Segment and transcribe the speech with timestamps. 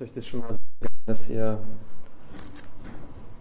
[0.00, 1.58] Euch das schon mal so gegangen, dass ihr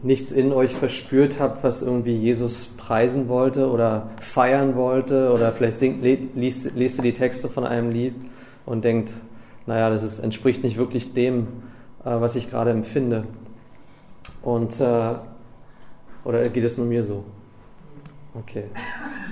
[0.02, 5.78] nichts in euch verspürt habt, was irgendwie Jesus preisen wollte oder feiern wollte oder vielleicht
[5.78, 8.16] singt, liest, liest ihr die Texte von einem Lied
[8.66, 9.12] und denkt,
[9.68, 11.48] naja, das ist, entspricht nicht wirklich dem,
[12.04, 13.28] äh, was ich gerade empfinde.
[14.42, 15.16] Und, äh,
[16.24, 17.24] oder geht es nur mir so?
[18.34, 18.66] Okay,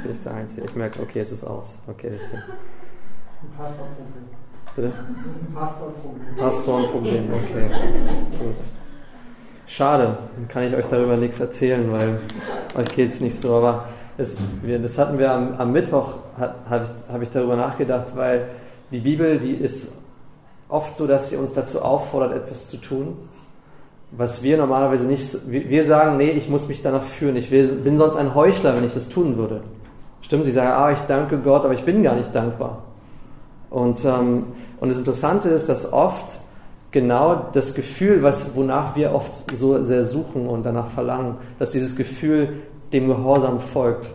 [0.04, 0.68] bin ich der Einzige.
[0.68, 1.80] Ich merke, okay, es ist aus.
[1.88, 2.44] Okay, deswegen.
[2.44, 4.45] Das ist ein Pastorproblem.
[4.76, 4.92] Bitte?
[5.26, 6.38] Das ist ein Pastorenproblem.
[6.38, 7.70] Pastorenproblem, okay.
[8.40, 8.66] Gut.
[9.68, 12.20] Schade, dann kann ich euch darüber nichts erzählen, weil
[12.78, 13.54] euch geht es nicht so.
[13.56, 13.86] Aber
[14.18, 18.50] es, wir, das hatten wir am, am Mittwoch, habe ich, hab ich darüber nachgedacht, weil
[18.92, 19.98] die Bibel, die ist
[20.70, 23.18] oft so, dass sie uns dazu auffordert, etwas zu tun,
[24.12, 25.50] was wir normalerweise nicht.
[25.50, 27.36] Wir sagen, nee, ich muss mich danach führen.
[27.36, 29.62] Ich bin sonst ein Heuchler, wenn ich das tun würde.
[30.22, 32.85] Stimmt, sie sagen, ah, ich danke Gott, aber ich bin gar nicht dankbar.
[33.76, 34.46] Und, ähm,
[34.80, 36.40] und das Interessante ist, dass oft
[36.92, 41.98] genau das Gefühl, was, wonach wir oft so sehr suchen und danach verlangen, dass dieses
[41.98, 42.62] Gefühl
[42.94, 44.10] dem Gehorsam folgt.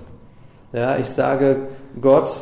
[0.72, 1.69] Ja, ich sage,
[2.00, 2.33] Gott,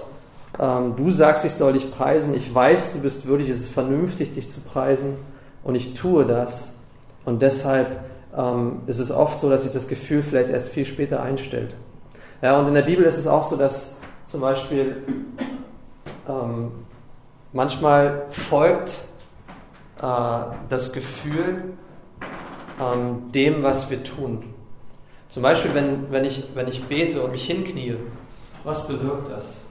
[0.60, 4.34] ähm, du sagst, ich soll dich preisen, ich weiß, du bist würdig, es ist vernünftig,
[4.34, 5.16] dich zu preisen
[5.64, 6.76] und ich tue das.
[7.24, 7.88] Und deshalb
[8.36, 11.74] ähm, ist es oft so, dass sich das Gefühl vielleicht erst viel später einstellt.
[12.42, 14.98] Ja, und in der Bibel ist es auch so, dass zum Beispiel
[16.28, 16.70] ähm,
[17.52, 19.04] manchmal folgt
[20.00, 21.74] äh, das Gefühl
[22.80, 24.54] ähm, dem, was wir tun.
[25.28, 27.96] Zum Beispiel, wenn, wenn, ich, wenn ich bete und mich hinknie,
[28.64, 29.66] was bewirkt das?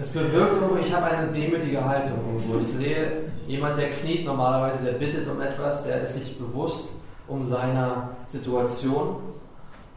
[0.00, 2.58] Es bewirkt ich habe eine demütige Haltung irgendwo.
[2.58, 6.96] Ich sehe, jemand, der kniet normalerweise, der bittet um etwas, der ist sich bewusst
[7.26, 9.16] um seiner Situation,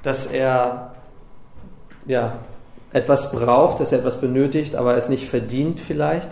[0.03, 0.93] dass er
[2.05, 2.39] ja,
[2.93, 6.29] etwas braucht, dass er etwas benötigt, aber es nicht verdient vielleicht.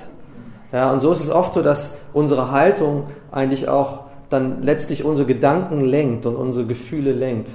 [0.71, 5.27] Ja, und so ist es oft so, dass unsere Haltung eigentlich auch dann letztlich unsere
[5.27, 7.49] Gedanken lenkt und unsere Gefühle lenkt.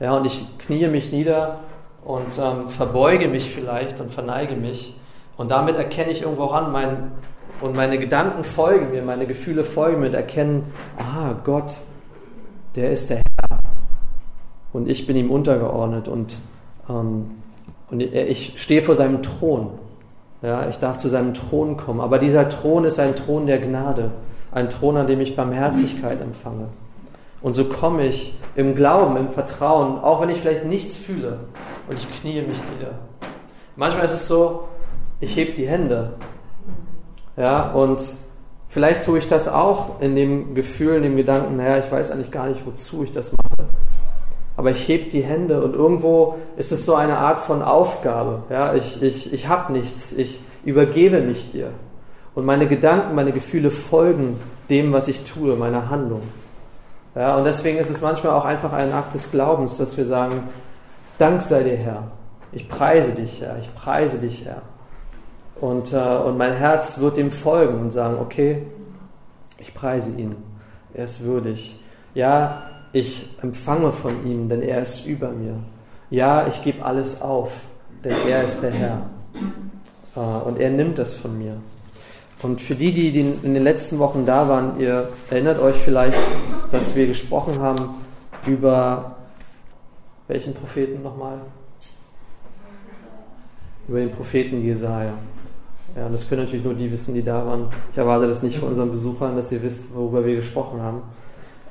[0.00, 1.60] Ja, und ich kniee mich nieder
[2.04, 4.98] und ähm, verbeuge mich vielleicht und verneige mich.
[5.36, 7.12] Und damit erkenne ich irgendwo auch an, mein,
[7.60, 11.74] und meine Gedanken folgen mir, meine Gefühle folgen mir und erkennen, ah, Gott,
[12.74, 13.58] der ist der Herr.
[14.72, 16.36] Und ich bin ihm untergeordnet und
[16.88, 17.30] ähm,
[17.90, 19.70] und ich stehe vor seinem Thron.
[20.42, 22.00] Ja, ich darf zu seinem Thron kommen.
[22.00, 24.12] Aber dieser Thron ist ein Thron der Gnade.
[24.52, 26.68] Ein Thron, an dem ich Barmherzigkeit empfange.
[27.40, 31.40] Und so komme ich im Glauben, im Vertrauen, auch wenn ich vielleicht nichts fühle.
[31.88, 32.94] Und ich kniee mich nieder.
[33.76, 34.68] Manchmal ist es so,
[35.20, 36.14] ich heb die Hände.
[37.36, 38.02] Ja, und
[38.68, 42.32] vielleicht tue ich das auch in dem Gefühl, in dem Gedanken, naja, ich weiß eigentlich
[42.32, 43.32] gar nicht, wozu ich das
[44.58, 48.42] aber ich heb die Hände und irgendwo ist es so eine Art von Aufgabe.
[48.50, 51.70] Ja, ich, ich, ich habe nichts, ich übergebe mich dir.
[52.34, 56.22] Und meine Gedanken, meine Gefühle folgen dem, was ich tue, meiner Handlung.
[57.14, 60.48] Ja, und deswegen ist es manchmal auch einfach ein Akt des Glaubens, dass wir sagen,
[61.18, 62.08] Dank sei dir Herr.
[62.50, 63.58] Ich preise dich, Herr.
[63.60, 64.62] Ich preise dich, Herr.
[65.60, 68.66] Und, äh, und mein Herz wird dem folgen und sagen, okay,
[69.58, 70.34] ich preise ihn.
[70.94, 71.78] Er ist würdig.
[72.14, 72.67] Ja,
[72.98, 75.54] ich empfange von ihm, denn er ist über mir.
[76.10, 77.50] Ja, ich gebe alles auf,
[78.04, 79.10] denn er ist der Herr.
[80.16, 81.54] Äh, und er nimmt das von mir.
[82.42, 86.18] Und für die, die in den letzten Wochen da waren, ihr erinnert euch vielleicht,
[86.70, 87.96] dass wir gesprochen haben
[88.46, 89.16] über
[90.28, 91.38] welchen Propheten nochmal?
[93.88, 95.14] Über den Propheten Jesaja.
[95.96, 97.68] Ja, das können natürlich nur die wissen, die da waren.
[97.90, 101.02] Ich erwarte das nicht von unseren Besuchern, dass ihr wisst, worüber wir gesprochen haben.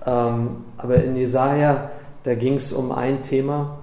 [0.05, 1.89] Ähm, aber in Jesaja,
[2.23, 3.77] da ging es um ein Thema,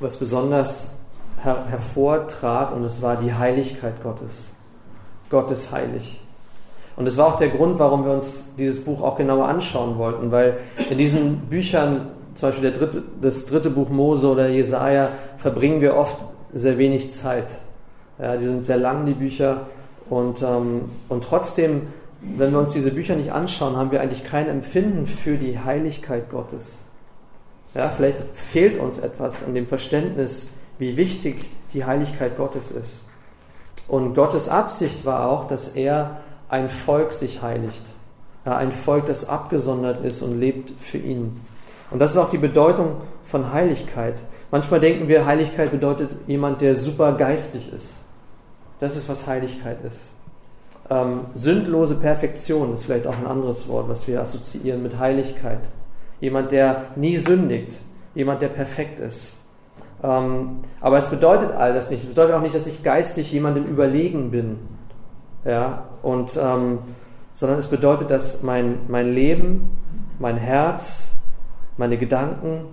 [0.00, 0.98] was besonders
[1.42, 4.54] her hervortrat, und es war die Heiligkeit Gottes.
[5.30, 6.20] Gott ist heilig.
[6.96, 10.30] Und das war auch der Grund, warum wir uns dieses Buch auch genauer anschauen wollten,
[10.30, 10.58] weil
[10.90, 15.08] in diesen Büchern, zum Beispiel dritte, das dritte Buch Mose oder Jesaja,
[15.38, 16.16] verbringen wir oft
[16.52, 17.46] sehr wenig Zeit.
[18.18, 19.62] Ja, die sind sehr lang, die Bücher,
[20.10, 21.86] und, ähm, und trotzdem
[22.20, 26.30] wenn wir uns diese Bücher nicht anschauen, haben wir eigentlich kein Empfinden für die Heiligkeit
[26.30, 26.82] Gottes.
[27.74, 33.06] Ja, vielleicht fehlt uns etwas an dem Verständnis, wie wichtig die Heiligkeit Gottes ist.
[33.88, 37.82] Und Gottes Absicht war auch, dass er ein Volk sich heiligt.
[38.44, 41.40] Ja, ein Volk, das abgesondert ist und lebt für ihn.
[41.90, 44.14] Und das ist auch die Bedeutung von Heiligkeit.
[44.50, 48.04] Manchmal denken wir, Heiligkeit bedeutet jemand, der super geistig ist.
[48.80, 50.08] Das ist, was Heiligkeit ist.
[50.90, 55.60] Ähm, sündlose Perfektion ist vielleicht auch ein anderes Wort, was wir assoziieren mit Heiligkeit.
[56.20, 57.78] Jemand, der nie sündigt,
[58.14, 59.40] jemand, der perfekt ist.
[60.02, 62.02] Ähm, aber es bedeutet all das nicht.
[62.02, 64.58] Es bedeutet auch nicht, dass ich geistlich jemandem überlegen bin.
[65.44, 66.80] Ja, und, ähm,
[67.34, 69.70] sondern es bedeutet, dass mein, mein Leben,
[70.18, 71.18] mein Herz,
[71.76, 72.66] meine Gedanken,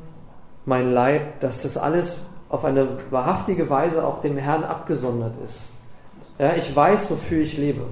[0.65, 5.61] mein Leib, dass das alles auf eine wahrhaftige Weise auch dem Herrn abgesondert ist.
[6.39, 7.85] Ja, ich weiß, wofür ich lebe.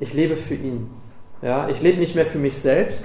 [0.00, 0.90] Ich lebe für ihn.
[1.42, 3.04] Ja, ich lebe nicht mehr für mich selbst.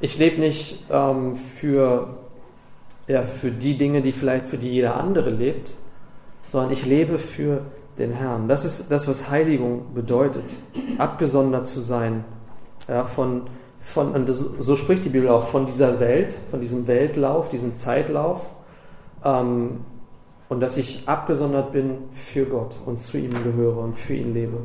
[0.00, 2.18] Ich lebe nicht ähm, für,
[3.06, 5.72] ja, für die Dinge, die vielleicht für die jeder andere lebt,
[6.48, 7.62] sondern ich lebe für
[7.98, 8.48] den Herrn.
[8.48, 10.44] Das ist das, was Heiligung bedeutet.
[10.98, 12.24] Abgesondert zu sein.
[12.88, 13.42] Ja, von,
[13.80, 18.40] von, und so spricht die Bibel auch von dieser Welt, von diesem Weltlauf, diesem Zeitlauf.
[19.24, 19.80] Ähm,
[20.48, 24.58] und dass ich abgesondert bin für Gott und zu ihm gehöre und für ihn lebe.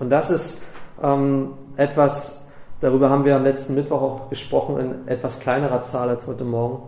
[0.00, 0.66] Und das ist
[1.02, 2.48] ähm, etwas,
[2.80, 6.82] darüber haben wir am letzten Mittwoch auch gesprochen, in etwas kleinerer Zahl als heute Morgen.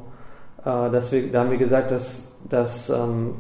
[0.65, 3.35] Äh, dass wir, da haben wir gesagt, dass, dass ähm,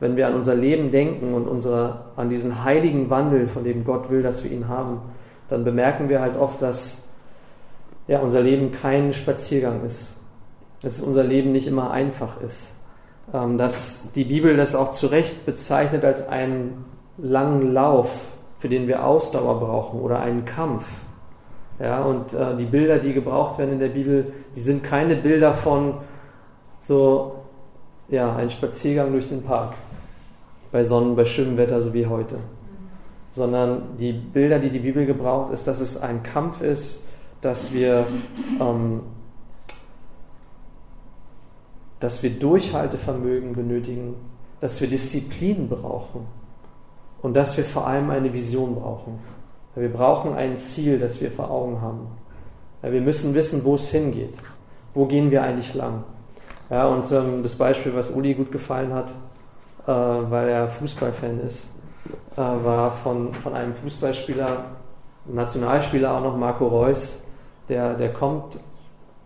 [0.00, 4.10] wenn wir an unser Leben denken und unsere, an diesen heiligen Wandel, von dem Gott
[4.10, 5.00] will, dass wir ihn haben,
[5.48, 7.08] dann bemerken wir halt oft, dass
[8.08, 10.08] ja, unser Leben kein Spaziergang ist.
[10.80, 12.72] Dass unser Leben nicht immer einfach ist.
[13.32, 16.84] Ähm, dass die Bibel das auch zu Recht bezeichnet als einen
[17.18, 18.10] langen Lauf,
[18.62, 20.88] für den wir Ausdauer brauchen oder einen Kampf.
[21.80, 25.52] Ja, und äh, die Bilder, die gebraucht werden in der Bibel, die sind keine Bilder
[25.52, 25.94] von
[26.78, 27.40] so,
[28.08, 29.74] ja, ein Spaziergang durch den Park
[30.70, 32.36] bei Sonnen, bei schönem Wetter, so wie heute.
[33.32, 37.08] Sondern die Bilder, die die Bibel gebraucht, ist, dass es ein Kampf ist,
[37.40, 38.06] dass wir,
[38.60, 39.00] ähm,
[41.98, 44.14] dass wir Durchhaltevermögen benötigen,
[44.60, 46.41] dass wir Disziplin brauchen
[47.22, 49.18] und dass wir vor allem eine Vision brauchen.
[49.74, 52.08] Wir brauchen ein Ziel, das wir vor Augen haben.
[52.82, 54.34] Wir müssen wissen, wo es hingeht.
[54.92, 56.04] Wo gehen wir eigentlich lang?
[56.68, 59.10] Ja, und ähm, das Beispiel, was Uli gut gefallen hat,
[59.86, 59.90] äh,
[60.30, 61.70] weil er Fußballfan ist,
[62.36, 64.64] äh, war von, von einem Fußballspieler,
[65.26, 67.22] Nationalspieler auch noch, Marco Reus,
[67.68, 68.56] der, der kommt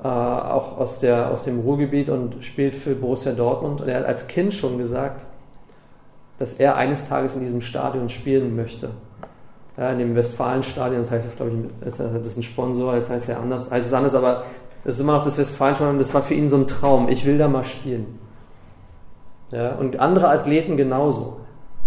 [0.02, 3.80] äh, auch aus, der, aus dem Ruhrgebiet und spielt für Borussia Dortmund.
[3.80, 5.26] Und er hat als Kind schon gesagt,
[6.38, 8.90] dass er eines Tages in diesem Stadion spielen möchte.
[9.76, 13.28] Ja, in dem Westfalenstadion, das heißt es, glaube ich, das ist ein Sponsor, das heißt
[13.28, 14.44] ja anders, heißt es anders, aber
[14.84, 17.08] es ist immer noch das Westfalenstadion, das war für ihn so ein Traum.
[17.08, 18.18] Ich will da mal spielen.
[19.50, 21.40] Ja, und andere Athleten genauso.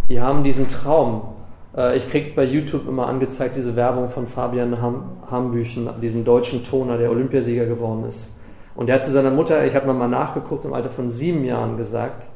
[0.10, 1.34] Die haben diesen Traum.
[1.76, 6.64] Äh, ich kriege bei YouTube immer angezeigt diese Werbung von Fabian Ham, Hambüchen, diesem deutschen
[6.64, 8.34] Toner, der Olympiasieger geworden ist.
[8.76, 11.76] Und der hat zu seiner Mutter, ich habe nochmal nachgeguckt, im Alter von sieben Jahren
[11.76, 12.28] gesagt,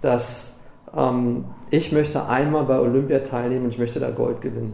[0.00, 0.57] dass
[0.96, 4.72] ähm, ich möchte einmal bei Olympia teilnehmen und ich möchte da Gold gewinnen.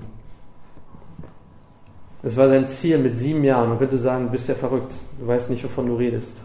[2.22, 3.68] Das war sein Ziel mit sieben Jahren.
[3.68, 6.42] Man könnte sagen, du bist ja verrückt, du weißt nicht, wovon du redest.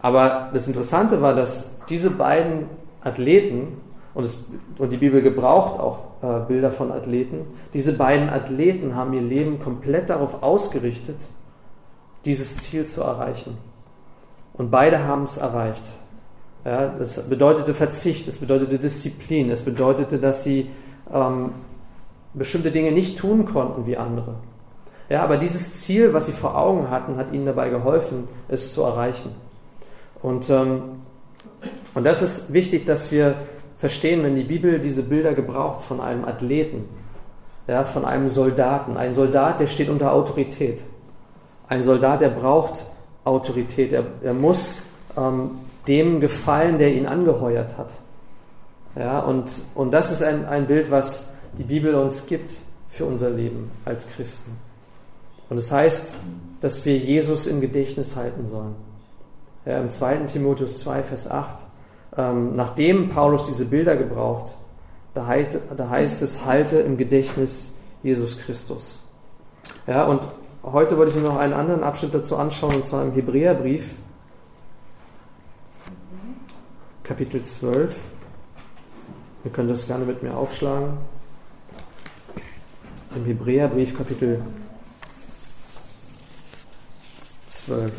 [0.00, 2.66] Aber das Interessante war, dass diese beiden
[3.02, 3.80] Athleten,
[4.14, 9.12] und, es, und die Bibel gebraucht auch äh, Bilder von Athleten, diese beiden Athleten haben
[9.12, 11.16] ihr Leben komplett darauf ausgerichtet,
[12.24, 13.56] dieses Ziel zu erreichen.
[14.54, 15.82] Und beide haben es erreicht.
[16.64, 20.70] Ja, das bedeutete Verzicht, es bedeutete Disziplin, es bedeutete, dass sie
[21.12, 21.50] ähm,
[22.34, 24.34] bestimmte Dinge nicht tun konnten wie andere.
[25.08, 28.82] Ja, aber dieses Ziel, was sie vor Augen hatten, hat ihnen dabei geholfen, es zu
[28.82, 29.34] erreichen.
[30.22, 30.82] Und, ähm,
[31.94, 33.34] und das ist wichtig, dass wir
[33.76, 36.88] verstehen, wenn die Bibel diese Bilder gebraucht von einem Athleten,
[37.66, 38.96] ja, von einem Soldaten.
[38.96, 40.82] Ein Soldat, der steht unter Autorität.
[41.68, 42.86] Ein Soldat, der braucht
[43.24, 43.92] Autorität.
[43.92, 44.82] Er, er muss
[45.16, 45.50] ähm,
[45.88, 47.92] dem gefallen, der ihn angeheuert hat.
[48.96, 52.54] Ja, und, und das ist ein, ein Bild, was die Bibel uns gibt
[52.88, 54.52] für unser Leben als Christen.
[55.48, 56.14] Und es das heißt,
[56.60, 58.74] dass wir Jesus im Gedächtnis halten sollen
[59.64, 60.16] ja, im 2.
[60.26, 61.64] Timotheus 2, Vers 8,
[62.16, 64.56] ähm, nachdem Paulus diese Bilder gebraucht,
[65.14, 69.06] da, heißt, da heißt es, halte im Gedächtnis Jesus Christus.
[69.86, 70.26] Ja, und
[70.62, 73.94] heute wollte ich mir noch einen anderen Abschnitt dazu anschauen, und zwar im Hebräerbrief,
[77.12, 77.94] Kapitel 12.
[79.44, 80.96] Ihr könnt das gerne mit mir aufschlagen.
[83.14, 84.40] Im Hebräerbrief, Kapitel
[87.48, 87.92] 12.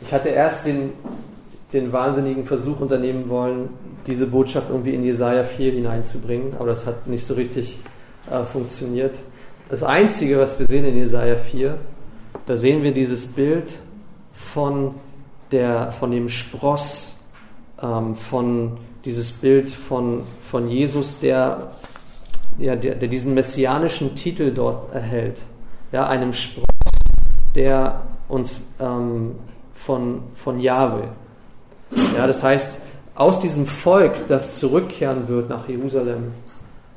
[0.00, 0.94] Ich hatte erst den,
[1.72, 3.68] den wahnsinnigen Versuch unternehmen wollen,
[4.08, 7.78] diese Botschaft irgendwie in Jesaja 4 hineinzubringen, aber das hat nicht so richtig
[8.32, 9.14] äh, funktioniert.
[9.68, 11.78] Das Einzige, was wir sehen in Jesaja 4,
[12.46, 13.72] da sehen wir dieses Bild
[14.34, 14.94] von,
[15.50, 17.14] der, von dem Spross,
[17.82, 21.72] ähm, von dieses Bild von, von Jesus, der,
[22.58, 25.40] ja, der, der diesen messianischen Titel dort erhält.
[25.92, 26.64] Ja, einem Spross,
[27.54, 29.36] der uns ähm,
[29.74, 31.04] von, von Jahwe.
[32.16, 32.82] Ja, das heißt,
[33.14, 36.32] aus diesem Volk, das zurückkehren wird nach Jerusalem,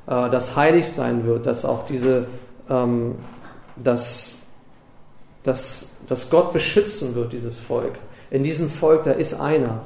[0.08, 2.28] äh, das heilig sein wird, dass auch diese,
[2.70, 3.16] ähm,
[3.76, 4.41] dass,
[5.44, 7.94] dass, dass Gott beschützen wird, dieses Volk.
[8.30, 9.82] In diesem Volk, da ist einer.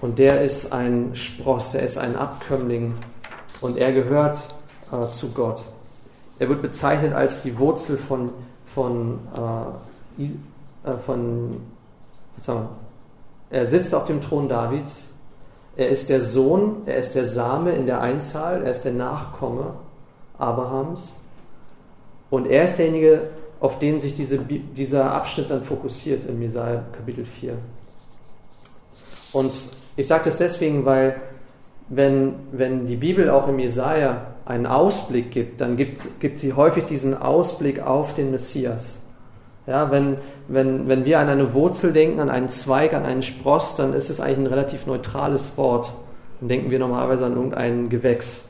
[0.00, 2.94] Und der ist ein Spross, er ist ein Abkömmling
[3.60, 4.38] und er gehört
[4.92, 5.62] äh, zu Gott.
[6.38, 8.30] Er wird bezeichnet als die Wurzel von,
[8.72, 10.24] von, äh,
[10.88, 11.56] äh von
[13.50, 15.12] er sitzt auf dem Thron Davids,
[15.76, 19.74] er ist der Sohn, er ist der Same in der Einzahl, er ist der Nachkomme
[20.38, 21.18] Abrahams
[22.30, 23.30] und er ist derjenige,
[23.60, 27.54] auf den sich diese, dieser Abschnitt dann fokussiert in Jesaja Kapitel 4.
[29.32, 29.52] Und
[29.96, 31.20] ich sage das deswegen, weil
[31.88, 36.84] wenn, wenn die Bibel auch im Jesaja einen Ausblick gibt, dann gibt, gibt sie häufig
[36.84, 39.02] diesen Ausblick auf den Messias.
[39.66, 40.16] Ja, wenn,
[40.48, 44.08] wenn, wenn wir an eine Wurzel denken, an einen Zweig, an einen Spross, dann ist
[44.08, 45.92] es eigentlich ein relativ neutrales Wort.
[46.40, 48.48] Dann denken wir normalerweise an irgendein Gewächs.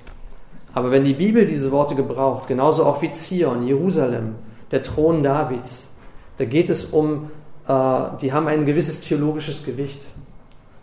[0.74, 4.36] Aber wenn die Bibel diese Worte gebraucht, genauso auch wie Zion, Jerusalem,
[4.70, 5.86] der Thron Davids,
[6.38, 7.30] da geht es um,
[7.66, 7.72] äh,
[8.20, 10.00] die haben ein gewisses theologisches Gewicht,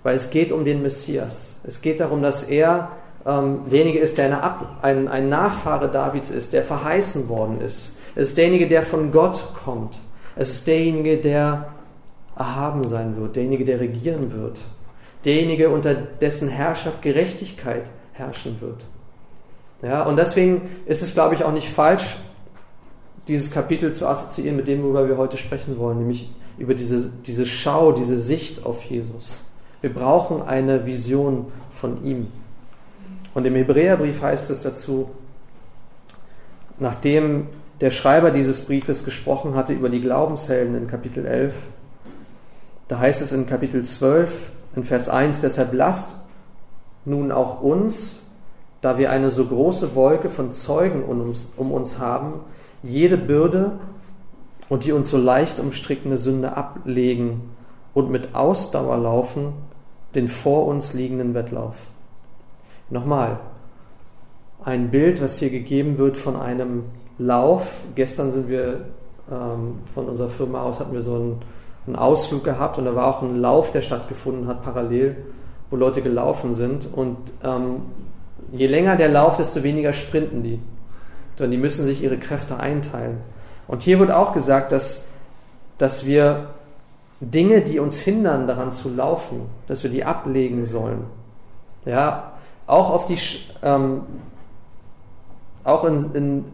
[0.03, 1.59] weil es geht um den Messias.
[1.63, 2.91] Es geht darum, dass er
[3.25, 7.99] ähm, derjenige ist, der Ab ein, ein Nachfahre Davids ist, der verheißen worden ist.
[8.15, 9.97] Es ist derjenige, der von Gott kommt.
[10.35, 11.69] Es ist derjenige, der
[12.35, 14.59] erhaben sein wird, derjenige, der regieren wird,
[15.23, 18.81] derjenige, unter dessen Herrschaft Gerechtigkeit herrschen wird.
[19.81, 22.17] Ja, und deswegen ist es, glaube ich, auch nicht falsch,
[23.27, 27.45] dieses Kapitel zu assoziieren mit dem, worüber wir heute sprechen wollen, nämlich über diese, diese
[27.45, 29.43] Schau, diese Sicht auf Jesus.
[29.81, 32.27] Wir brauchen eine Vision von ihm.
[33.33, 35.09] Und im Hebräerbrief heißt es dazu,
[36.79, 37.47] nachdem
[37.81, 41.53] der Schreiber dieses Briefes gesprochen hatte über die Glaubenshelden in Kapitel 11.
[42.87, 46.25] Da heißt es in Kapitel 12, in Vers 1, deshalb lasst
[47.03, 48.29] nun auch uns,
[48.81, 52.41] da wir eine so große Wolke von Zeugen um uns, um uns haben,
[52.83, 53.73] jede Bürde
[54.69, 57.49] und die uns so leicht umstrickende Sünde ablegen
[57.93, 59.53] und mit Ausdauer laufen
[60.15, 61.75] den vor uns liegenden Wettlauf.
[62.89, 63.39] Nochmal,
[64.63, 66.83] ein Bild, was hier gegeben wird von einem
[67.17, 67.81] Lauf.
[67.95, 68.85] Gestern sind wir
[69.31, 71.41] ähm, von unserer Firma aus hatten wir so einen,
[71.85, 75.17] einen, Ausflug gehabt und da war auch ein Lauf, der stattgefunden hat parallel,
[75.69, 76.87] wo Leute gelaufen sind.
[76.93, 77.81] Und ähm,
[78.51, 80.59] je länger der Lauf, desto weniger sprinten die.
[81.39, 83.17] Denn die müssen sich ihre Kräfte einteilen.
[83.67, 85.07] Und hier wird auch gesagt, dass,
[85.77, 86.47] dass wir
[87.19, 91.05] Dinge, die uns hindern, daran zu laufen, dass wir die ablegen sollen.
[91.85, 92.33] Ja,
[92.67, 93.17] auch auf die,
[93.63, 94.01] ähm,
[95.63, 96.45] auch in, in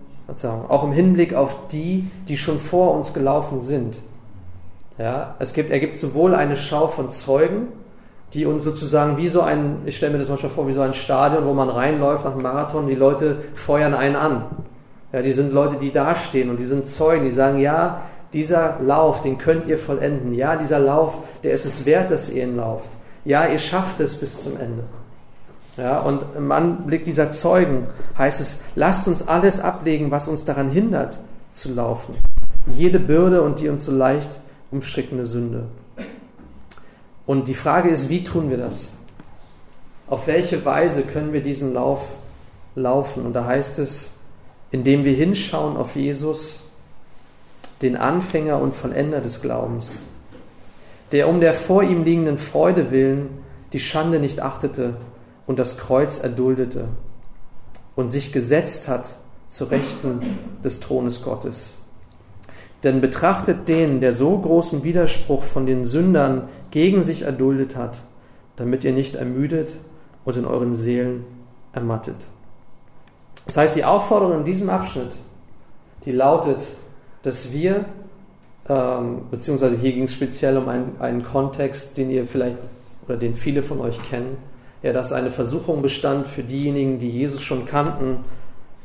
[0.48, 3.98] auch im Hinblick auf die, die schon vor uns gelaufen sind.
[4.98, 7.68] Ja, es gibt, er gibt sowohl eine Schau von Zeugen,
[8.34, 10.94] die uns sozusagen wie so ein, ich stelle mir das manchmal vor, wie so ein
[10.94, 14.46] Stadion, wo man reinläuft nach einem Marathon, die Leute feuern einen an.
[15.14, 18.02] Ja, die sind Leute, die dastehen und die sind Zeugen, die sagen, ja,
[18.34, 20.34] dieser Lauf, den könnt ihr vollenden.
[20.34, 22.90] Ja, dieser Lauf, der ist es wert, dass ihr ihn lauft.
[23.26, 24.84] Ja, ihr schafft es bis zum Ende.
[25.78, 27.88] Ja, und im Anblick dieser Zeugen
[28.18, 31.18] heißt es, lasst uns alles ablegen, was uns daran hindert
[31.54, 32.16] zu laufen.
[32.74, 34.30] Jede Bürde und die uns so leicht
[34.72, 35.66] umstrickende Sünde.
[37.26, 38.94] Und die Frage ist, wie tun wir das?
[40.08, 42.06] Auf welche Weise können wir diesen Lauf
[42.76, 43.26] laufen?
[43.26, 44.11] Und da heißt es,
[44.72, 46.64] indem wir hinschauen auf Jesus,
[47.82, 50.04] den Anfänger und Vollender des Glaubens,
[51.12, 53.42] der um der vor ihm liegenden Freude willen
[53.74, 54.96] die Schande nicht achtete
[55.48, 56.88] und das Kreuz erduldete
[57.96, 59.14] und sich gesetzt hat
[59.50, 60.22] zu Rechten
[60.64, 61.78] des Thrones Gottes.
[62.84, 68.00] Denn betrachtet den, der so großen Widerspruch von den Sündern gegen sich erduldet hat,
[68.56, 69.74] damit ihr nicht ermüdet
[70.26, 71.26] und in euren Seelen
[71.74, 72.18] ermattet.
[73.46, 75.16] Das heißt, die Aufforderung in diesem Abschnitt,
[76.06, 76.62] die lautet,
[77.24, 77.86] dass wir,
[78.70, 82.58] ähm, beziehungsweise hier ging es speziell um einen, einen Kontext, den ihr vielleicht
[83.08, 84.38] oder den viele von euch kennen,
[84.84, 88.24] ja, dass eine Versuchung bestand für diejenigen, die Jesus schon kannten,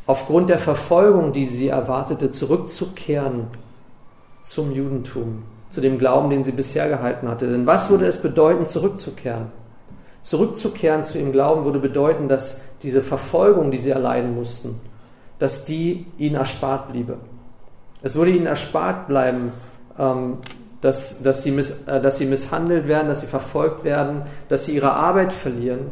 [0.06, 3.48] aufgrund der Verfolgung, die sie erwartete, zurückzukehren
[4.42, 7.50] zum Judentum, zu dem Glauben, den sie bisher gehalten hatte.
[7.50, 9.46] Denn was würde es bedeuten, zurückzukehren?
[10.22, 14.80] Zurückzukehren zu ihrem Glauben würde bedeuten, dass diese Verfolgung, die sie erleiden mussten,
[15.40, 17.18] dass die ihnen erspart bliebe.
[18.02, 19.52] Es würde ihnen erspart bleiben,
[19.98, 20.38] ähm,
[20.80, 24.76] dass, dass, sie miss, äh, dass sie misshandelt werden, dass sie verfolgt werden, dass sie
[24.76, 25.88] ihre Arbeit verlieren,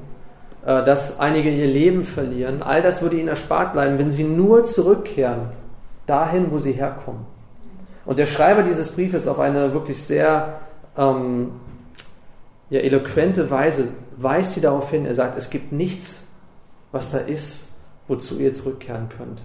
[0.64, 2.62] äh, dass einige ihr Leben verlieren.
[2.62, 5.50] All das würde ihnen erspart bleiben, wenn sie nur zurückkehren
[6.06, 7.26] dahin, wo sie herkommen.
[8.06, 10.60] Und der Schreiber dieses Briefes auf eine wirklich sehr,
[10.96, 11.50] ähm,
[12.70, 16.23] ja, eloquente Weise weist sie darauf hin, er sagt, es gibt nichts,
[16.94, 17.72] was da ist,
[18.08, 19.42] wozu ihr zurückkehren könnt.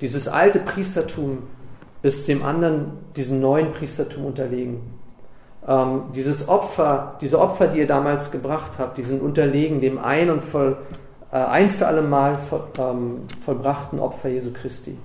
[0.00, 1.38] Dieses alte Priestertum
[2.02, 4.80] ist dem anderen, diesem neuen Priestertum unterlegen.
[5.66, 10.30] Ähm, dieses Opfer, diese Opfer, die ihr damals gebracht habt, die sind unterlegen dem ein
[10.30, 10.76] und voll,
[11.32, 14.96] äh, ein für alle Mal voll, ähm, vollbrachten Opfer Jesu Christi.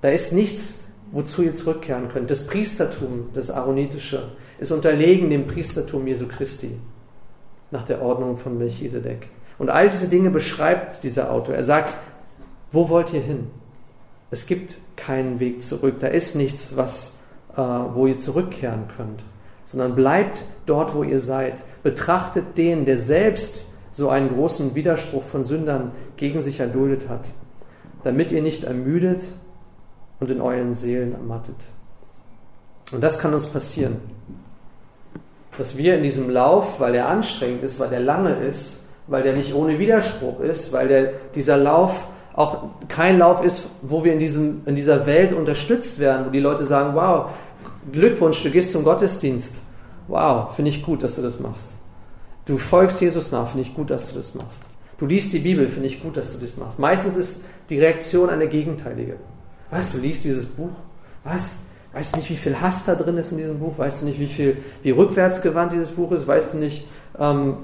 [0.00, 2.30] Da ist nichts, wozu ihr zurückkehren könnt.
[2.30, 6.78] Das Priestertum, das Aaronitische, ist unterlegen dem Priestertum Jesu Christi
[7.70, 9.28] nach der Ordnung von Melchisedek.
[9.58, 11.54] Und all diese Dinge beschreibt dieser Autor.
[11.54, 11.94] Er sagt,
[12.72, 13.48] wo wollt ihr hin?
[14.30, 15.96] Es gibt keinen Weg zurück.
[16.00, 17.18] Da ist nichts, was,
[17.56, 19.22] äh, wo ihr zurückkehren könnt,
[19.64, 21.62] sondern bleibt dort, wo ihr seid.
[21.82, 27.28] Betrachtet den, der selbst so einen großen Widerspruch von Sündern gegen sich erduldet hat,
[28.04, 29.22] damit ihr nicht ermüdet
[30.20, 31.56] und in euren Seelen ermattet.
[32.92, 33.96] Und das kann uns passieren
[35.58, 39.34] dass wir in diesem Lauf, weil er anstrengend ist, weil er lange ist, weil der
[39.34, 44.18] nicht ohne Widerspruch ist, weil der, dieser Lauf auch kein Lauf ist, wo wir in,
[44.18, 47.30] diesem, in dieser Welt unterstützt werden, wo die Leute sagen, wow,
[47.90, 49.60] Glückwunsch, du gehst zum Gottesdienst.
[50.08, 51.68] Wow, finde ich gut, dass du das machst.
[52.44, 54.60] Du folgst Jesus nach, finde ich gut, dass du das machst.
[54.98, 56.78] Du liest die Bibel, finde ich gut, dass du das machst.
[56.78, 59.16] Meistens ist die Reaktion eine gegenteilige.
[59.70, 60.70] Weißt du, liest dieses Buch?
[61.24, 61.56] Was?
[61.92, 63.78] Weißt du nicht, wie viel Hass da drin ist in diesem Buch?
[63.78, 66.26] Weißt du nicht, wie viel, wie rückwärtsgewandt dieses Buch ist?
[66.26, 66.86] Weißt du nicht,
[67.18, 67.56] ähm,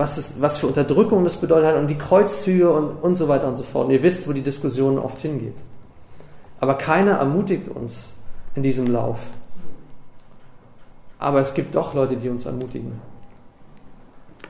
[0.00, 3.48] was, es, was für Unterdrückung das bedeutet hat und die Kreuzzüge und, und so weiter
[3.48, 3.86] und so fort.
[3.86, 5.56] Und ihr wisst, wo die Diskussion oft hingeht.
[6.58, 8.18] Aber keiner ermutigt uns
[8.54, 9.18] in diesem Lauf.
[11.18, 12.92] Aber es gibt doch Leute, die uns ermutigen.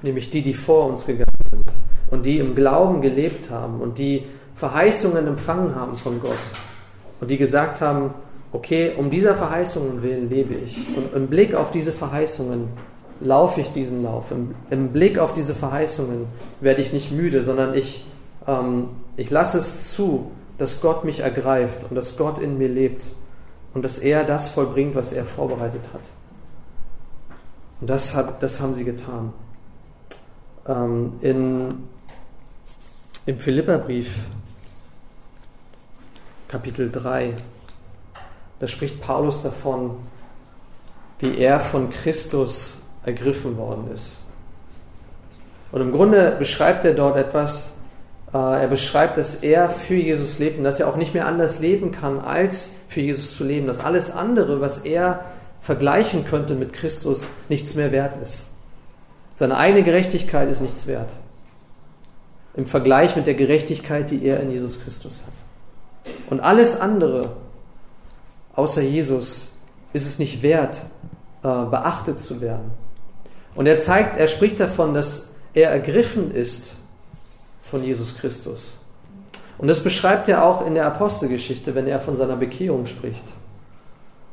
[0.03, 1.67] Nämlich die, die vor uns gegangen sind
[2.13, 6.39] und die im Glauben gelebt haben und die Verheißungen empfangen haben von Gott
[7.21, 8.15] und die gesagt haben,
[8.53, 10.87] okay, um dieser Verheißungen willen lebe ich.
[10.97, 12.69] Und im Blick auf diese Verheißungen
[13.21, 14.31] laufe ich diesen Lauf.
[14.31, 16.27] Im, im Blick auf diese Verheißungen
[16.61, 18.07] werde ich nicht müde, sondern ich,
[18.47, 23.07] ähm, ich lasse es zu, dass Gott mich ergreift und dass Gott in mir lebt
[23.75, 26.03] und dass er das vollbringt, was er vorbereitet hat.
[27.81, 29.33] Und das, hat, das haben sie getan.
[30.67, 31.89] Ähm, in,
[33.27, 34.15] Im Philipperbrief,
[36.49, 37.35] Kapitel 3,
[38.59, 39.97] da spricht Paulus davon,
[41.21, 44.19] wie er von Christus ergriffen worden ist.
[45.73, 47.77] Und im Grunde beschreibt er dort etwas,
[48.33, 51.61] äh, er beschreibt, dass er für Jesus lebt und dass er auch nicht mehr anders
[51.61, 53.67] leben kann, als für Jesus zu leben.
[53.67, 55.25] Dass alles andere, was er
[55.61, 58.47] vergleichen könnte mit Christus, nichts mehr wert ist.
[59.35, 61.11] Seine eigene Gerechtigkeit ist nichts wert.
[62.55, 66.15] Im Vergleich mit der Gerechtigkeit, die er in Jesus Christus hat.
[66.29, 67.31] Und alles andere
[68.55, 69.53] außer Jesus
[69.93, 70.77] ist es nicht wert,
[71.43, 72.71] äh, beachtet zu werden.
[73.55, 76.77] Und er zeigt, er spricht davon, dass er ergriffen ist
[77.65, 78.63] von Jesus Christus.
[79.59, 83.25] Und das beschreibt er auch in der Apostelgeschichte, wenn er von seiner Bekehrung spricht.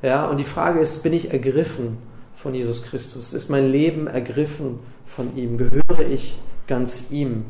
[0.01, 1.97] Ja, und die Frage ist, bin ich ergriffen
[2.35, 3.33] von Jesus Christus?
[3.33, 5.57] Ist mein Leben ergriffen von ihm?
[5.57, 7.45] Gehöre ich ganz ihm?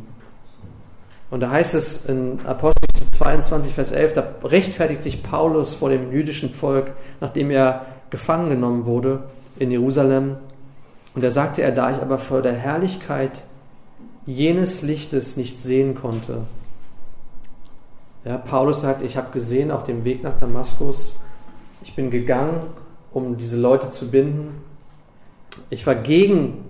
[1.30, 6.12] Und da heißt es in Apostel 22, Vers 11, da rechtfertigt sich Paulus vor dem
[6.12, 9.23] jüdischen Volk, nachdem er gefangen genommen wurde
[9.60, 10.38] in Jerusalem.
[11.17, 13.41] Und da sagte er, da ich aber vor der Herrlichkeit
[14.27, 16.43] jenes Lichtes nicht sehen konnte.
[18.23, 21.19] Ja, Paulus sagt, ich habe gesehen auf dem Weg nach Damaskus,
[21.82, 22.67] ich bin gegangen,
[23.12, 24.62] um diese Leute zu binden.
[25.71, 26.65] Ich war gegen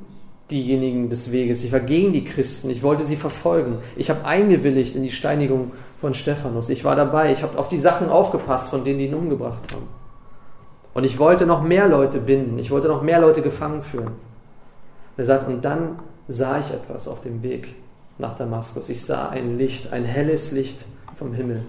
[0.50, 1.66] diejenigen des Weges.
[1.66, 2.70] Ich war gegen die Christen.
[2.70, 3.80] Ich wollte sie verfolgen.
[3.98, 6.70] Ich habe eingewilligt in die Steinigung von Stephanus.
[6.70, 7.34] Ich war dabei.
[7.34, 9.90] Ich habe auf die Sachen aufgepasst, von denen die ihn umgebracht haben.
[10.94, 12.58] Und ich wollte noch mehr Leute binden.
[12.60, 14.27] Ich wollte noch mehr Leute gefangen führen.
[15.18, 17.76] Er sagt, und dann sah ich etwas auf dem Weg
[18.18, 18.90] nach Damaskus.
[18.90, 20.78] Ich sah ein Licht, ein helles Licht
[21.16, 21.64] vom Himmel.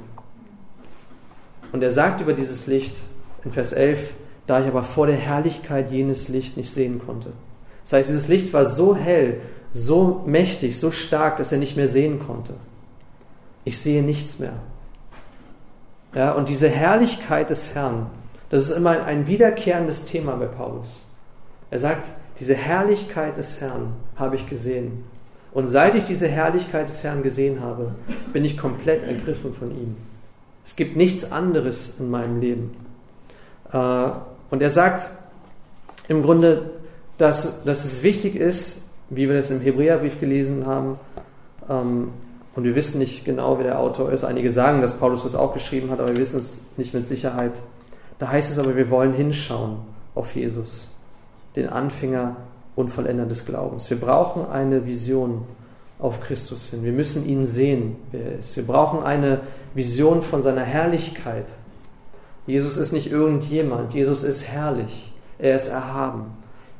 [1.72, 2.96] Und er sagt über dieses Licht
[3.44, 3.98] in Vers 11,
[4.46, 7.32] da ich aber vor der Herrlichkeit jenes Licht nicht sehen konnte.
[7.84, 9.40] Das heißt, dieses Licht war so hell,
[9.74, 12.54] so mächtig, so stark, dass er nicht mehr sehen konnte.
[13.64, 14.54] Ich sehe nichts mehr.
[16.14, 18.06] Ja, und diese Herrlichkeit des Herrn,
[18.48, 21.02] das ist immer ein wiederkehrendes Thema bei Paulus.
[21.70, 22.08] Er sagt,
[22.40, 25.04] diese Herrlichkeit des Herrn habe ich gesehen.
[25.52, 27.92] Und seit ich diese Herrlichkeit des Herrn gesehen habe,
[28.32, 29.96] bin ich komplett ergriffen von ihm.
[30.64, 32.76] Es gibt nichts anderes in meinem Leben.
[33.72, 34.10] Äh,
[34.50, 35.08] und er sagt
[36.08, 36.70] im Grunde,
[37.16, 40.98] dass, dass es wichtig ist, wie wir das im Hebräerbrief gelesen haben,
[41.68, 42.10] ähm,
[42.54, 44.24] und wir wissen nicht genau, wer der Autor ist.
[44.24, 47.52] Einige sagen, dass Paulus das auch geschrieben hat, aber wir wissen es nicht mit Sicherheit.
[48.18, 49.76] Da heißt es aber, wir wollen hinschauen
[50.16, 50.87] auf Jesus,
[51.58, 52.36] den Anfänger
[52.76, 53.90] und Vollender des Glaubens.
[53.90, 55.44] Wir brauchen eine Vision
[55.98, 56.84] auf Christus hin.
[56.84, 58.56] Wir müssen ihn sehen, wer er ist.
[58.56, 59.40] Wir brauchen eine
[59.74, 61.46] Vision von seiner Herrlichkeit.
[62.46, 63.92] Jesus ist nicht irgendjemand.
[63.92, 65.12] Jesus ist herrlich.
[65.38, 66.26] Er ist erhaben.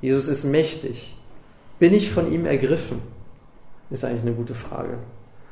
[0.00, 1.16] Jesus ist mächtig.
[1.80, 3.02] Bin ich von ihm ergriffen?
[3.90, 4.98] Ist eigentlich eine gute Frage.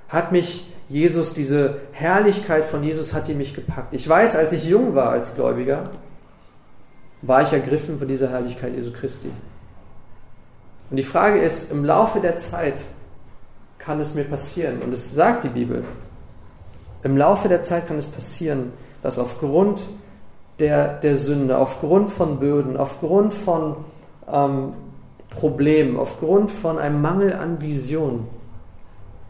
[0.09, 3.93] Hat mich Jesus, diese Herrlichkeit von Jesus, hat die mich gepackt?
[3.93, 5.91] Ich weiß, als ich jung war als Gläubiger,
[7.27, 9.31] war ich ergriffen von dieser Herrlichkeit Jesu Christi.
[10.91, 12.81] Und die Frage ist, im Laufe der Zeit
[13.79, 15.85] kann es mir passieren, und es sagt die Bibel,
[17.03, 19.83] im Laufe der Zeit kann es passieren, dass aufgrund
[20.59, 23.77] der, der Sünde, aufgrund von Böden, aufgrund von
[24.31, 24.73] ähm,
[25.31, 28.27] Problemen, aufgrund von einem Mangel an Vision,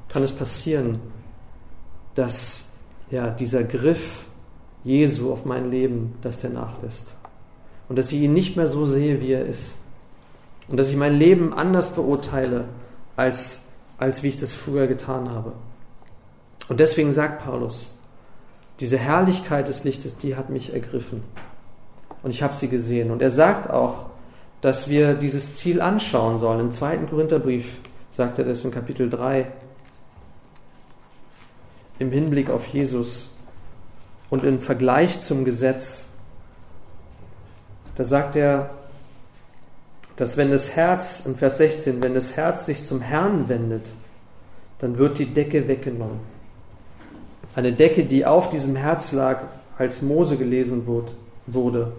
[0.09, 1.01] kann es passieren,
[2.15, 2.77] dass
[3.11, 4.25] ja, dieser Griff
[4.85, 7.15] Jesu auf mein Leben, dass der nachlässt.
[7.89, 9.79] Und dass ich ihn nicht mehr so sehe, wie er ist.
[10.69, 12.65] Und dass ich mein Leben anders beurteile,
[13.15, 13.67] als,
[13.99, 15.53] als wie ich das früher getan habe.
[16.69, 17.97] Und deswegen sagt Paulus,
[18.81, 21.23] diese Herrlichkeit des Lichtes, die hat mich ergriffen.
[22.23, 23.11] Und ich habe sie gesehen.
[23.11, 24.07] Und er sagt auch,
[24.61, 26.61] dass wir dieses Ziel anschauen sollen.
[26.61, 27.67] Im zweiten Korintherbrief
[28.11, 29.47] sagt er das in Kapitel 3
[31.99, 33.31] im Hinblick auf Jesus
[34.29, 36.11] und im Vergleich zum Gesetz.
[37.97, 38.71] Da sagt er,
[40.17, 43.89] dass wenn das Herz, in Vers 16, wenn das Herz sich zum Herrn wendet,
[44.79, 46.21] dann wird die Decke weggenommen.
[47.55, 49.41] Eine Decke, die auf diesem Herz lag,
[49.79, 50.87] als Mose gelesen
[51.47, 51.93] wurde.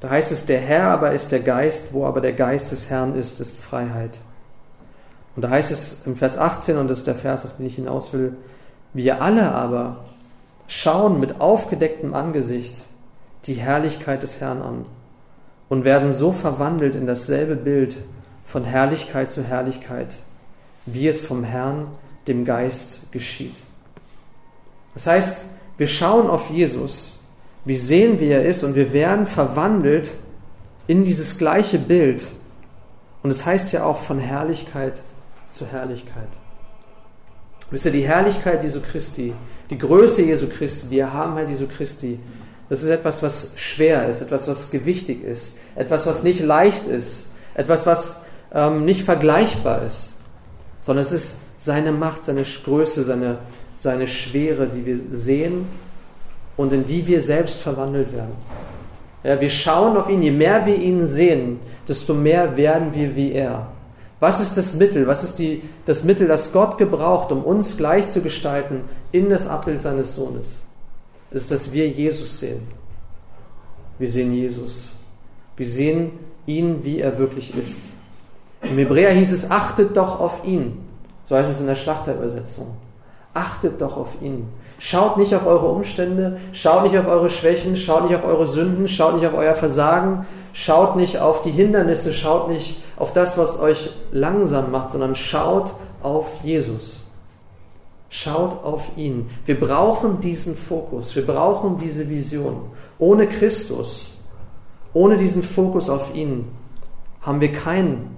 [0.00, 3.14] Da heißt es, der Herr aber ist der Geist, wo aber der Geist des Herrn
[3.14, 4.20] ist, ist Freiheit.
[5.36, 7.76] Und da heißt es im Vers 18, und das ist der Vers, auf den ich
[7.76, 8.36] hinaus will,
[8.94, 10.04] wir alle aber
[10.66, 12.74] schauen mit aufgedecktem Angesicht
[13.44, 14.86] die Herrlichkeit des Herrn an
[15.68, 17.96] und werden so verwandelt in dasselbe Bild
[18.44, 20.16] von Herrlichkeit zu Herrlichkeit,
[20.86, 21.88] wie es vom Herrn,
[22.26, 23.56] dem Geist, geschieht.
[24.94, 25.44] Das heißt,
[25.76, 27.22] wir schauen auf Jesus,
[27.64, 30.10] wir sehen, wie er ist und wir werden verwandelt
[30.86, 32.26] in dieses gleiche Bild.
[33.22, 35.00] Und es heißt ja auch von Herrlichkeit
[35.50, 36.28] zu Herrlichkeit.
[37.70, 39.34] Wisst ihr, die Herrlichkeit Jesu Christi,
[39.68, 42.18] die Größe Jesu Christi, die Erhabenheit Jesu Christi,
[42.68, 47.30] das ist etwas, was schwer ist, etwas, was gewichtig ist, etwas, was nicht leicht ist,
[47.54, 50.12] etwas, was ähm, nicht vergleichbar ist,
[50.82, 53.38] sondern es ist seine Macht, seine Größe, seine,
[53.78, 55.66] seine Schwere, die wir sehen
[56.56, 58.36] und in die wir selbst verwandelt werden.
[59.24, 63.32] Ja, wir schauen auf ihn, je mehr wir ihn sehen, desto mehr werden wir wie
[63.32, 63.66] er.
[64.20, 65.06] Was ist das Mittel?
[65.06, 69.48] Was ist die, das Mittel, das Gott gebraucht, um uns gleich zu gestalten in das
[69.48, 70.57] Abbild seines Sohnes?
[71.30, 72.66] Ist, dass wir Jesus sehen.
[73.98, 74.98] Wir sehen Jesus.
[75.56, 76.12] Wir sehen
[76.46, 77.84] ihn, wie er wirklich ist.
[78.62, 80.78] Im Hebräer hieß es, achtet doch auf ihn.
[81.24, 82.76] So heißt es in der Schlachterübersetzung.
[83.34, 84.48] Achtet doch auf ihn.
[84.78, 88.88] Schaut nicht auf eure Umstände, schaut nicht auf eure Schwächen, schaut nicht auf eure Sünden,
[88.88, 90.26] schaut nicht auf euer Versagen,
[90.60, 95.70] Schaut nicht auf die Hindernisse, schaut nicht auf das, was euch langsam macht, sondern schaut
[96.02, 96.97] auf Jesus.
[98.10, 99.30] Schaut auf ihn.
[99.44, 102.70] Wir brauchen diesen Fokus, wir brauchen diese Vision.
[102.98, 104.26] Ohne Christus,
[104.94, 106.46] ohne diesen Fokus auf ihn,
[107.20, 108.16] haben wir kein,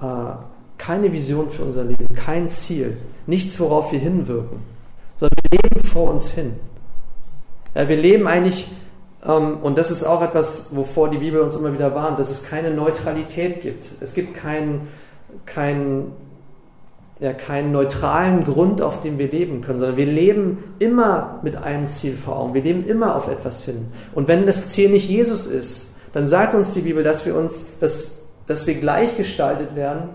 [0.00, 0.34] äh,
[0.78, 4.60] keine Vision für unser Leben, kein Ziel, nichts, worauf wir hinwirken,
[5.16, 6.54] sondern wir leben vor uns hin.
[7.74, 8.68] Ja, wir leben eigentlich
[9.26, 12.48] ähm, und das ist auch etwas, wovor die Bibel uns immer wieder warnt, dass es
[12.48, 13.86] keine Neutralität gibt.
[14.00, 14.88] Es gibt keinen
[15.44, 16.12] kein,
[17.18, 21.88] ja, keinen neutralen Grund, auf dem wir leben können, sondern wir leben immer mit einem
[21.88, 22.54] Ziel vor Augen.
[22.54, 23.88] Wir leben immer auf etwas hin.
[24.14, 27.78] Und wenn das Ziel nicht Jesus ist, dann sagt uns die Bibel, dass wir uns,
[27.78, 30.10] dass, dass wir gleichgestaltet werden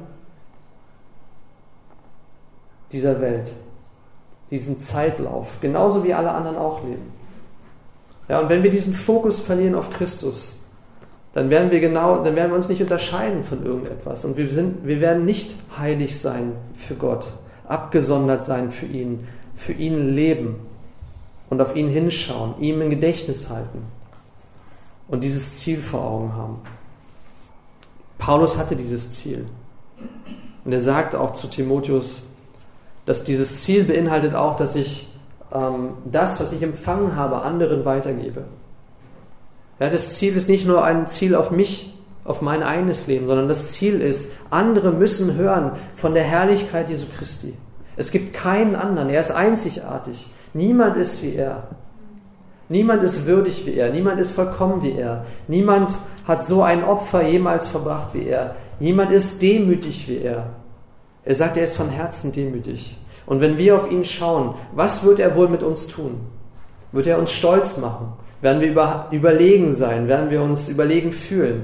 [2.92, 3.52] dieser Welt,
[4.52, 7.14] diesen Zeitlauf, genauso wie alle anderen auch leben.
[8.28, 10.61] Ja, und wenn wir diesen Fokus verlieren auf Christus,
[11.34, 14.26] dann werden wir genau, dann werden wir uns nicht unterscheiden von irgendetwas.
[14.26, 17.28] Und wir, sind, wir werden nicht heilig sein für Gott,
[17.68, 20.56] abgesondert sein für ihn, für ihn leben
[21.50, 23.84] und auf ihn hinschauen, ihm im Gedächtnis halten
[25.08, 26.62] und dieses Ziel vor Augen haben.
[28.18, 29.48] Paulus hatte dieses Ziel.
[30.64, 32.30] Und er sagt auch zu Timotheus,
[33.06, 35.08] dass dieses Ziel beinhaltet auch, dass ich
[35.54, 38.46] ähm, das, was ich empfangen habe, anderen weitergebe.
[39.82, 43.48] Ja, das Ziel ist nicht nur ein Ziel auf mich, auf mein eigenes Leben, sondern
[43.48, 47.56] das Ziel ist, andere müssen hören von der Herrlichkeit Jesu Christi.
[47.98, 50.32] Es gibt keinen anderen, er ist einzigartig.
[50.54, 51.64] Niemand ist wie er.
[52.70, 53.92] Niemand ist würdig wie er.
[53.92, 55.26] Niemand ist vollkommen wie er.
[55.48, 55.96] Niemand
[56.28, 58.54] hat so ein Opfer jemals verbracht wie er.
[58.80, 60.52] Niemand ist demütig wie er.
[61.26, 62.98] Er sagt, er ist von Herzen demütig.
[63.26, 66.22] Und wenn wir auf ihn schauen, was wird er wohl mit uns tun?
[66.92, 68.14] Wird er uns stolz machen?
[68.42, 70.08] Werden wir über, überlegen sein?
[70.08, 71.62] Werden wir uns überlegen fühlen?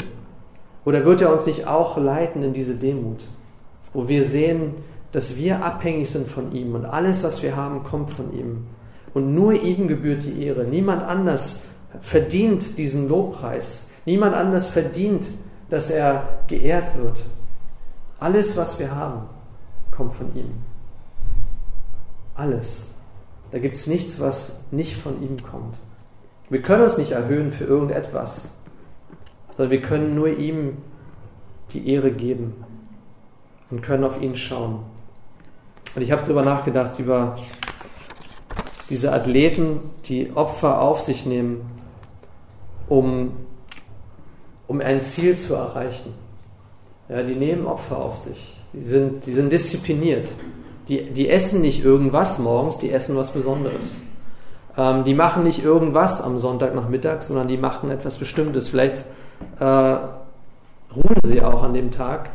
[0.85, 3.25] Oder wird er uns nicht auch leiten in diese Demut,
[3.93, 4.75] wo wir sehen,
[5.11, 8.67] dass wir abhängig sind von ihm und alles, was wir haben, kommt von ihm.
[9.13, 10.65] Und nur ihm gebührt die Ehre.
[10.65, 11.63] Niemand anders
[12.01, 13.89] verdient diesen Lobpreis.
[14.05, 15.27] Niemand anders verdient,
[15.69, 17.23] dass er geehrt wird.
[18.19, 19.23] Alles, was wir haben,
[19.95, 20.51] kommt von ihm.
[22.35, 22.95] Alles.
[23.51, 25.75] Da gibt es nichts, was nicht von ihm kommt.
[26.49, 28.49] Wir können uns nicht erhöhen für irgendetwas,
[29.55, 30.77] sondern wir können nur ihm
[31.73, 32.63] die Ehre geben
[33.69, 34.79] und können auf ihn schauen.
[35.95, 37.37] Und ich habe darüber nachgedacht, über
[38.89, 41.69] diese Athleten, die Opfer auf sich nehmen,
[42.87, 43.31] um,
[44.67, 46.13] um ein Ziel zu erreichen.
[47.09, 48.55] Ja, die nehmen Opfer auf sich.
[48.73, 50.29] Die sind, die sind diszipliniert.
[50.87, 54.01] Die, die essen nicht irgendwas morgens, die essen was Besonderes.
[54.77, 58.67] Ähm, die machen nicht irgendwas am Sonntagnachmittag, sondern die machen etwas Bestimmtes.
[58.69, 59.03] Vielleicht
[59.59, 62.29] äh, ruhen sie auch an dem Tag,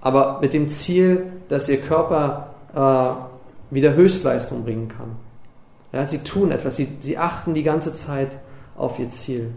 [0.00, 5.16] aber mit dem Ziel, dass ihr Körper äh, wieder Höchstleistung bringen kann.
[5.92, 8.36] Ja, sie tun etwas, sie, sie achten die ganze Zeit
[8.76, 9.50] auf ihr Ziel.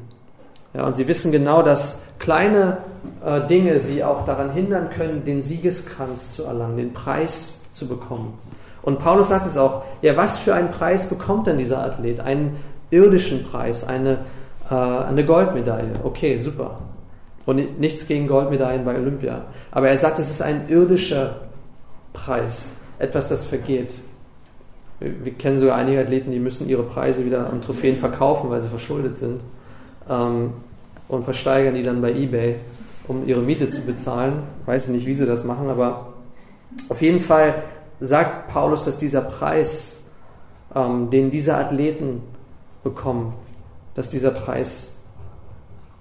[0.74, 2.80] Ja, und sie wissen genau, dass kleine
[3.24, 8.38] äh, Dinge sie auch daran hindern können, den Siegeskranz zu erlangen, den Preis zu bekommen.
[8.84, 12.19] Und Paulus sagt es auch, ja, was für einen Preis bekommt denn dieser Athlet?
[12.19, 12.58] Einen
[12.91, 14.19] irdischen Preis, eine,
[14.69, 15.93] äh, eine Goldmedaille.
[16.04, 16.80] Okay, super.
[17.46, 19.46] Und nichts gegen Goldmedaillen bei Olympia.
[19.72, 21.41] Aber er sagt, es ist ein irdischer
[22.13, 23.93] Preis, etwas, das vergeht.
[25.00, 28.62] Wir, wir kennen sogar einige Athleten, die müssen ihre Preise wieder an Trophäen verkaufen, weil
[28.62, 29.41] sie verschuldet sind.
[30.10, 30.54] Ähm,
[31.08, 32.56] und versteigern die dann bei eBay,
[33.08, 34.43] um ihre Miete zu bezahlen.
[34.62, 36.13] Ich weiß nicht, wie sie das machen, aber
[36.89, 37.56] auf jeden Fall
[38.04, 40.04] sagt Paulus, dass dieser Preis,
[40.76, 42.22] ähm, den diese Athleten
[42.84, 43.34] bekommen,
[43.96, 45.00] dass dieser Preis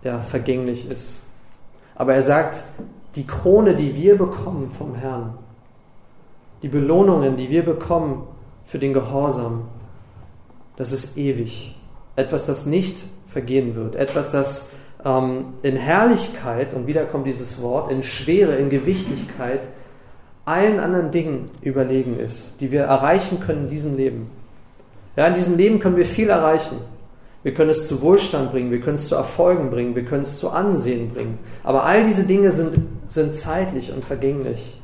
[0.03, 1.23] ja, vergänglich ist.
[1.95, 2.65] Aber er sagt,
[3.15, 5.39] die Krone, die wir bekommen vom Herrn,
[6.63, 8.27] die Belohnungen, die wir bekommen
[8.65, 9.69] für den Gehorsam,
[10.77, 11.77] das ist ewig.
[12.17, 12.97] Etwas, das nicht
[13.29, 13.95] vergehen wird.
[13.95, 14.73] Etwas, das
[15.05, 19.69] ähm, in Herrlichkeit, und wieder kommt dieses Wort, in Schwere, in Gewichtigkeit,
[20.45, 24.31] allen anderen Dingen überlegen ist, die wir erreichen können in diesem Leben.
[25.17, 26.77] Ja, in diesem Leben können wir viel erreichen.
[27.43, 30.39] Wir können es zu Wohlstand bringen, wir können es zu Erfolgen bringen, wir können es
[30.39, 31.39] zu Ansehen bringen.
[31.65, 34.81] Aber all diese Dinge sind, sind zeitlich und vergänglich.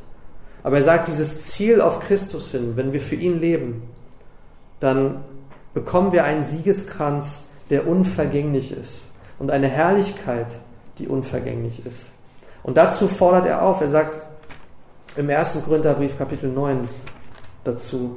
[0.64, 3.82] Aber er sagt, dieses Ziel auf Christus hin, wenn wir für ihn leben,
[4.80, 5.24] dann
[5.72, 10.46] bekommen wir einen Siegeskranz, der unvergänglich ist und eine Herrlichkeit,
[10.98, 12.10] die unvergänglich ist.
[12.64, 14.18] Und dazu fordert er auf, er sagt
[15.16, 15.64] im 1.
[15.64, 16.88] Korintherbrief Kapitel 9
[17.64, 18.16] dazu,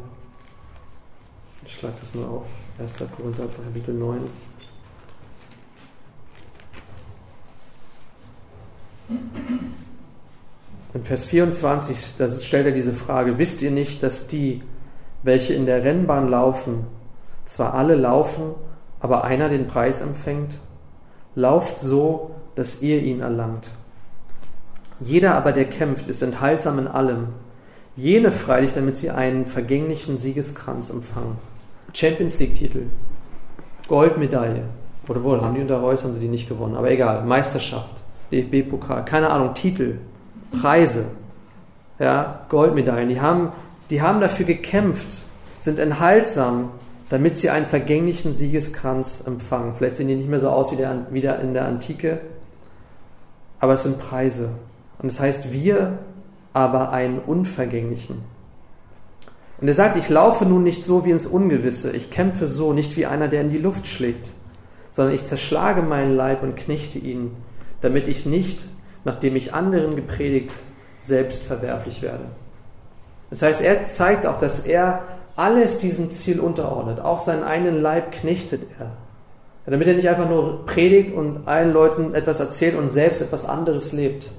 [1.66, 2.46] ich schlage das nur auf,
[2.80, 2.96] 1.
[3.16, 4.22] Korinther Kapitel 9.
[10.94, 14.62] In Vers 24, da stellt er diese Frage, wisst ihr nicht, dass die,
[15.24, 16.86] welche in der Rennbahn laufen,
[17.46, 18.56] zwar alle laufen,
[19.00, 20.60] aber einer den Preis empfängt?
[21.36, 23.72] Lauft so, dass ihr ihn erlangt.
[25.04, 27.28] Jeder aber, der kämpft, ist enthaltsam in allem.
[27.96, 31.38] Jene freilich, damit sie einen vergänglichen Siegeskranz empfangen.
[31.94, 32.84] Champions League-Titel,
[33.88, 34.64] Goldmedaille.
[35.10, 36.76] Oder wohl, haben die unter Reus, haben sie die nicht gewonnen.
[36.76, 37.96] Aber egal, Meisterschaft,
[38.32, 39.98] DFB-Pokal, keine Ahnung, Titel,
[40.62, 41.12] Preise,
[42.00, 43.10] ja, Goldmedaillen.
[43.10, 43.52] Die haben,
[43.90, 45.24] die haben dafür gekämpft,
[45.60, 46.70] sind enthaltsam,
[47.10, 49.74] damit sie einen vergänglichen Siegeskranz empfangen.
[49.76, 52.22] Vielleicht sehen die nicht mehr so aus wie, der, wie der in der Antike,
[53.60, 54.52] aber es sind Preise.
[55.02, 56.00] Und das heißt, wir
[56.54, 58.24] aber einen unvergänglichen.
[59.60, 62.98] Und er sagt, ich laufe nun nicht so wie ins Ungewisse, ich kämpfe so, nicht
[62.98, 64.32] wie einer, der in die Luft schlägt,
[64.90, 67.32] sondern ich zerschlage meinen Leib und knechte ihn,
[67.80, 68.66] damit ich nicht,
[69.04, 70.54] nachdem ich anderen gepredigt,
[71.00, 72.26] selbst verwerflich werde.
[73.30, 75.04] Das heißt, er zeigt auch, dass er
[75.36, 77.00] alles diesem Ziel unterordnet.
[77.00, 78.92] Auch seinen eigenen Leib knechtet er.
[79.66, 83.94] Damit er nicht einfach nur predigt und allen Leuten etwas erzählt und selbst etwas anderes
[83.94, 84.32] lebt.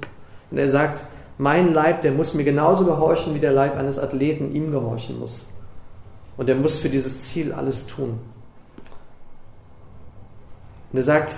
[0.52, 1.02] Und er sagt,
[1.38, 5.46] mein Leib, der muss mir genauso gehorchen, wie der Leib eines Athleten ihm gehorchen muss.
[6.36, 8.18] Und er muss für dieses Ziel alles tun.
[10.92, 11.32] Und er sagt,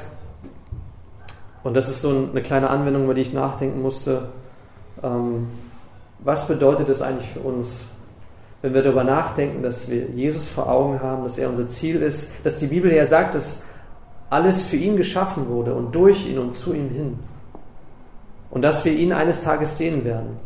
[1.62, 4.28] und das ist so eine kleine Anwendung, über die ich nachdenken musste,
[5.02, 5.46] ähm,
[6.18, 7.92] was bedeutet das eigentlich für uns,
[8.62, 12.32] wenn wir darüber nachdenken, dass wir Jesus vor Augen haben, dass er unser Ziel ist,
[12.44, 13.64] dass die Bibel ja sagt, dass
[14.28, 17.18] alles für ihn geschaffen wurde und durch ihn und zu ihm hin.
[18.54, 20.38] Und dass wir ihn eines Tages sehen werden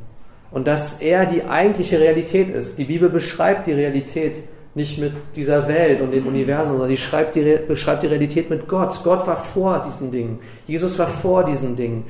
[0.50, 2.78] und dass er die eigentliche Realität ist.
[2.78, 4.38] Die Bibel beschreibt die Realität
[4.74, 8.66] nicht mit dieser Welt und dem Universum, sondern die schreibt die, beschreibt die Realität mit
[8.66, 8.98] Gott.
[9.04, 10.40] Gott war vor diesen Dingen.
[10.66, 12.04] Jesus war vor diesen Dingen.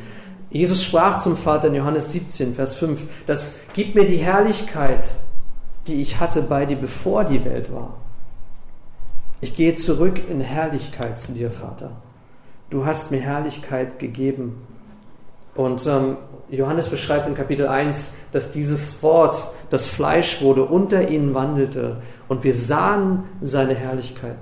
[0.51, 5.05] Jesus sprach zum Vater in Johannes 17, Vers 5, das gibt mir die Herrlichkeit,
[5.87, 7.97] die ich hatte bei dir, bevor die Welt war.
[9.41, 11.91] Ich gehe zurück in Herrlichkeit zu dir, Vater.
[12.71, 14.68] Du hast mir Herrlichkeit gegeben.
[15.59, 16.19] Und ähm,
[16.51, 21.97] Johannes beschreibt in Kapitel 1, dass dieses Wort, das Fleisch wurde, unter ihnen wandelte
[22.29, 24.37] und wir sahen seine Herrlichkeit.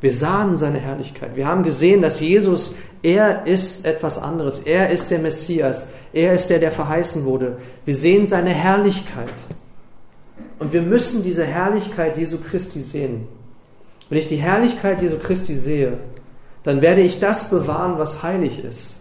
[0.00, 1.36] Wir sahen seine Herrlichkeit.
[1.36, 4.58] Wir haben gesehen, dass Jesus, er ist etwas anderes.
[4.58, 5.88] Er ist der Messias.
[6.12, 7.58] Er ist der, der verheißen wurde.
[7.84, 9.30] Wir sehen seine Herrlichkeit.
[10.58, 13.28] Und wir müssen diese Herrlichkeit Jesu Christi sehen.
[14.08, 15.98] Wenn ich die Herrlichkeit Jesu Christi sehe,
[16.64, 18.95] dann werde ich das bewahren, was heilig ist.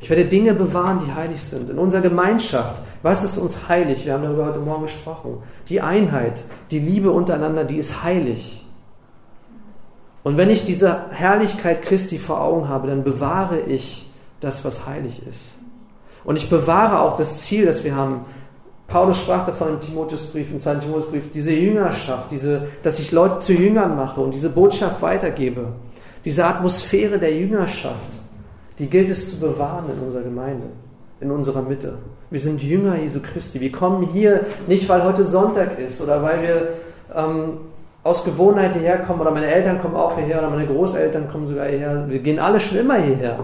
[0.00, 1.70] Ich werde Dinge bewahren, die heilig sind.
[1.70, 4.06] In unserer Gemeinschaft, was ist uns heilig?
[4.06, 5.38] Wir haben darüber heute Morgen gesprochen.
[5.68, 8.64] Die Einheit, die Liebe untereinander, die ist heilig.
[10.22, 15.26] Und wenn ich diese Herrlichkeit Christi vor Augen habe, dann bewahre ich das, was heilig
[15.26, 15.58] ist.
[16.24, 18.24] Und ich bewahre auch das Ziel, das wir haben.
[18.86, 23.52] Paulus sprach davon im Timotheusbrief, im zweiten Timotheusbrief, diese Jüngerschaft, diese, dass ich Leute zu
[23.52, 25.72] Jüngern mache und diese Botschaft weitergebe.
[26.24, 28.17] Diese Atmosphäre der Jüngerschaft
[28.78, 30.66] die gilt es zu bewahren in unserer Gemeinde,
[31.20, 31.98] in unserer Mitte.
[32.30, 33.60] Wir sind Jünger Jesu Christi.
[33.60, 36.68] Wir kommen hier nicht, weil heute Sonntag ist oder weil wir
[37.14, 37.58] ähm,
[38.04, 41.66] aus Gewohnheit hierher kommen oder meine Eltern kommen auch hierher oder meine Großeltern kommen sogar
[41.66, 42.04] hierher.
[42.08, 43.38] Wir gehen alle schon immer hierher.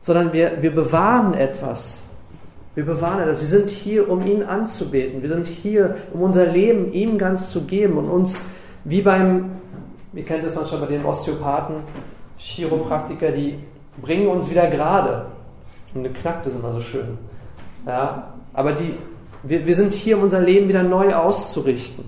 [0.00, 2.04] Sondern wir, wir bewahren etwas.
[2.74, 3.40] Wir bewahren etwas.
[3.40, 5.20] Wir sind hier, um ihn anzubeten.
[5.20, 8.44] Wir sind hier, um unser Leben ihm ganz zu geben und uns
[8.84, 9.50] wie beim,
[10.14, 11.76] ihr kennt das manchmal bei den Osteopathen,
[12.38, 13.58] Chiropraktiker, die
[14.00, 15.26] bringen uns wieder gerade.
[15.94, 17.18] Und geknackt ist immer so schön.
[17.86, 18.94] Ja, aber die,
[19.42, 22.04] wir, wir sind hier, um unser Leben wieder neu auszurichten.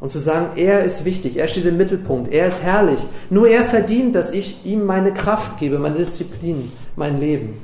[0.00, 3.00] Und zu sagen, er ist wichtig, er steht im Mittelpunkt, er ist herrlich.
[3.30, 7.60] Nur er verdient, dass ich ihm meine Kraft gebe, meine Disziplin, mein Leben.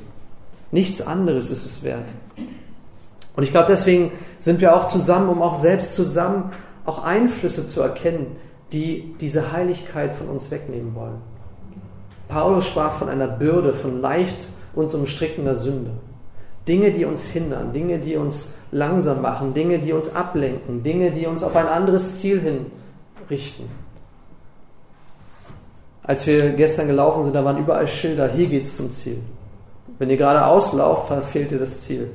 [0.72, 2.12] Nichts anderes ist es wert.
[3.36, 6.50] Und ich glaube, deswegen sind wir auch zusammen, um auch selbst zusammen
[6.84, 8.36] auch Einflüsse zu erkennen,
[8.72, 11.20] die diese Heiligkeit von uns wegnehmen wollen.
[12.28, 15.90] Paulus sprach von einer Bürde, von leicht uns umstrickender Sünde.
[16.66, 21.26] Dinge, die uns hindern, Dinge, die uns langsam machen, Dinge, die uns ablenken, Dinge, die
[21.26, 23.68] uns auf ein anderes Ziel hinrichten.
[26.02, 29.18] Als wir gestern gelaufen sind, da waren überall Schilder, hier geht's zum Ziel.
[29.98, 32.10] Wenn ihr geradeaus lauft, verfehlt ihr das Ziel.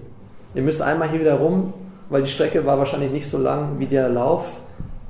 [0.53, 1.73] Ihr müsst einmal hier wieder rum,
[2.09, 4.45] weil die Strecke war wahrscheinlich nicht so lang wie der Lauf.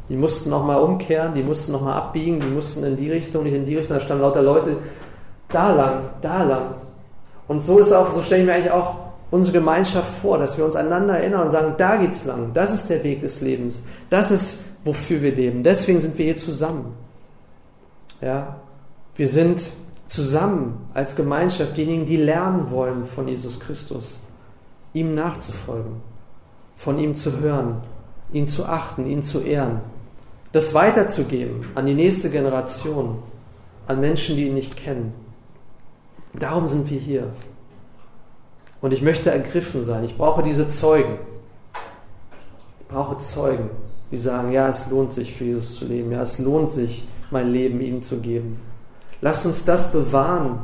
[0.09, 3.65] Die mussten nochmal umkehren, die mussten nochmal abbiegen, die mussten in die Richtung, nicht in
[3.65, 3.97] die Richtung.
[3.97, 4.77] Da standen lauter Leute,
[5.49, 6.75] da lang, da lang.
[7.47, 8.95] Und so ist auch, so stelle ich mir eigentlich auch
[9.29, 12.89] unsere Gemeinschaft vor, dass wir uns einander erinnern und sagen, da geht's lang, das ist
[12.89, 15.63] der Weg des Lebens, das ist, wofür wir leben.
[15.63, 16.93] Deswegen sind wir hier zusammen.
[18.21, 18.55] Ja,
[19.15, 19.63] wir sind
[20.07, 24.19] zusammen als Gemeinschaft diejenigen, die lernen wollen von Jesus Christus,
[24.93, 26.01] ihm nachzufolgen,
[26.75, 27.83] von ihm zu hören,
[28.33, 29.81] ihn zu achten, ihn zu ehren
[30.51, 33.19] das weiterzugeben an die nächste Generation,
[33.87, 35.13] an Menschen, die ihn nicht kennen.
[36.33, 37.27] Darum sind wir hier.
[38.81, 40.03] Und ich möchte ergriffen sein.
[40.03, 41.17] Ich brauche diese Zeugen.
[42.79, 43.69] Ich brauche Zeugen,
[44.11, 46.11] die sagen, ja, es lohnt sich für Jesus zu leben.
[46.11, 48.59] Ja, es lohnt sich, mein Leben ihm zu geben.
[49.21, 50.59] Lasst uns das bewahren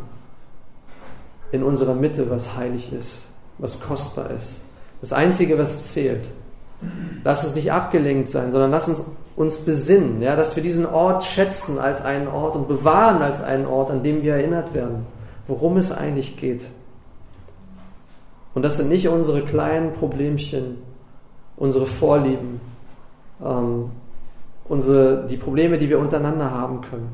[1.51, 4.63] in unserer Mitte, was heilig ist, was kostbar ist.
[5.01, 6.25] Das Einzige, was zählt.
[7.23, 11.23] Lass uns nicht abgelenkt sein, sondern lass uns uns besinnen, ja, dass wir diesen Ort
[11.23, 15.05] schätzen als einen Ort und bewahren als einen Ort, an dem wir erinnert werden,
[15.47, 16.65] worum es eigentlich geht.
[18.53, 20.77] Und das sind nicht unsere kleinen Problemchen,
[21.57, 22.61] unsere Vorlieben,
[23.43, 23.91] ähm,
[24.69, 27.09] unsere, die Probleme, die wir untereinander haben können.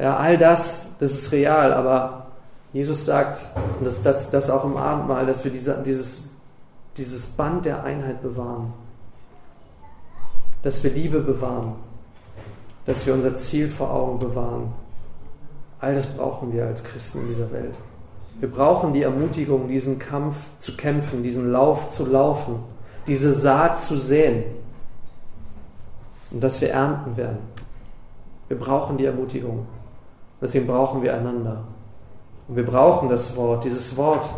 [0.00, 2.26] Ja, all das, das ist real, aber
[2.72, 3.40] Jesus sagt,
[3.78, 6.34] und das, das, das auch im Abendmahl, dass wir diese, dieses,
[6.96, 8.72] dieses Band der Einheit bewahren
[10.68, 11.76] dass wir Liebe bewahren,
[12.84, 14.70] dass wir unser Ziel vor Augen bewahren.
[15.80, 17.74] All das brauchen wir als Christen in dieser Welt.
[18.38, 22.56] Wir brauchen die Ermutigung, diesen Kampf zu kämpfen, diesen Lauf zu laufen,
[23.06, 24.44] diese Saat zu säen
[26.32, 27.38] und dass wir ernten werden.
[28.48, 29.66] Wir brauchen die Ermutigung.
[30.42, 31.64] Deswegen brauchen wir einander.
[32.46, 33.64] Und wir brauchen das Wort.
[33.64, 34.28] Dieses Wort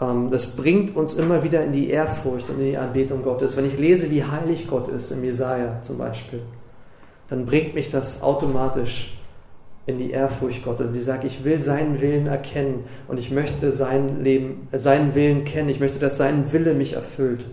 [0.00, 3.56] das bringt uns immer wieder in die Ehrfurcht und in die Anbetung Gottes.
[3.56, 6.42] Wenn ich lese, wie heilig Gott ist, im Jesaja zum Beispiel,
[7.28, 9.16] dann bringt mich das automatisch
[9.86, 14.22] in die Ehrfurcht Gottes, die sagt, ich will seinen Willen erkennen und ich möchte sein
[14.24, 17.44] Leben, äh, seinen Willen kennen, ich möchte, dass sein Wille mich erfüllt.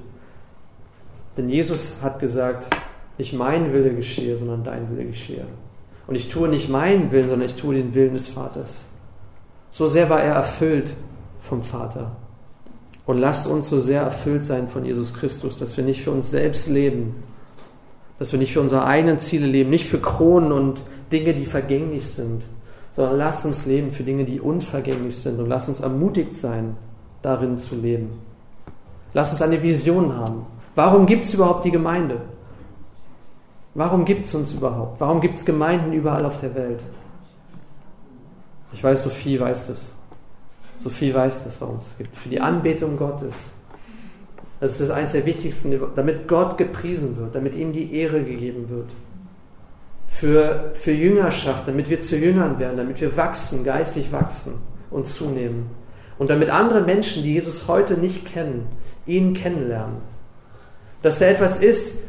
[1.37, 2.67] Denn Jesus hat gesagt,
[3.17, 5.45] nicht mein Wille geschehe, sondern dein Wille geschehe.
[6.07, 8.85] Und ich tue nicht meinen Willen, sondern ich tue den Willen des Vaters.
[9.69, 10.93] So sehr war er erfüllt
[11.41, 12.15] vom Vater.
[13.05, 16.29] Und lasst uns so sehr erfüllt sein von Jesus Christus, dass wir nicht für uns
[16.29, 17.15] selbst leben,
[18.19, 20.81] dass wir nicht für unsere eigenen Ziele leben, nicht für Kronen und
[21.11, 22.43] Dinge, die vergänglich sind,
[22.91, 26.77] sondern lasst uns leben für Dinge, die unvergänglich sind und lasst uns ermutigt sein,
[27.21, 28.11] darin zu leben.
[29.13, 30.45] Lasst uns eine Vision haben.
[30.75, 32.21] Warum gibt es überhaupt die Gemeinde?
[33.73, 34.99] Warum gibt es uns überhaupt?
[34.99, 36.83] Warum gibt es Gemeinden überall auf der Welt?
[38.73, 39.93] Ich weiß, Sophie weiß das.
[40.81, 42.15] Sophie weiß das, warum es gibt.
[42.15, 43.35] Für die Anbetung Gottes.
[44.59, 48.89] Das ist eines der wichtigsten, damit Gott gepriesen wird, damit ihm die Ehre gegeben wird.
[50.07, 54.53] Für, für Jüngerschaft, damit wir zu Jüngern werden, damit wir wachsen, geistlich wachsen
[54.89, 55.67] und zunehmen.
[56.17, 58.67] Und damit andere Menschen, die Jesus heute nicht kennen,
[59.05, 59.97] ihn kennenlernen.
[61.01, 62.03] Dass er etwas ist,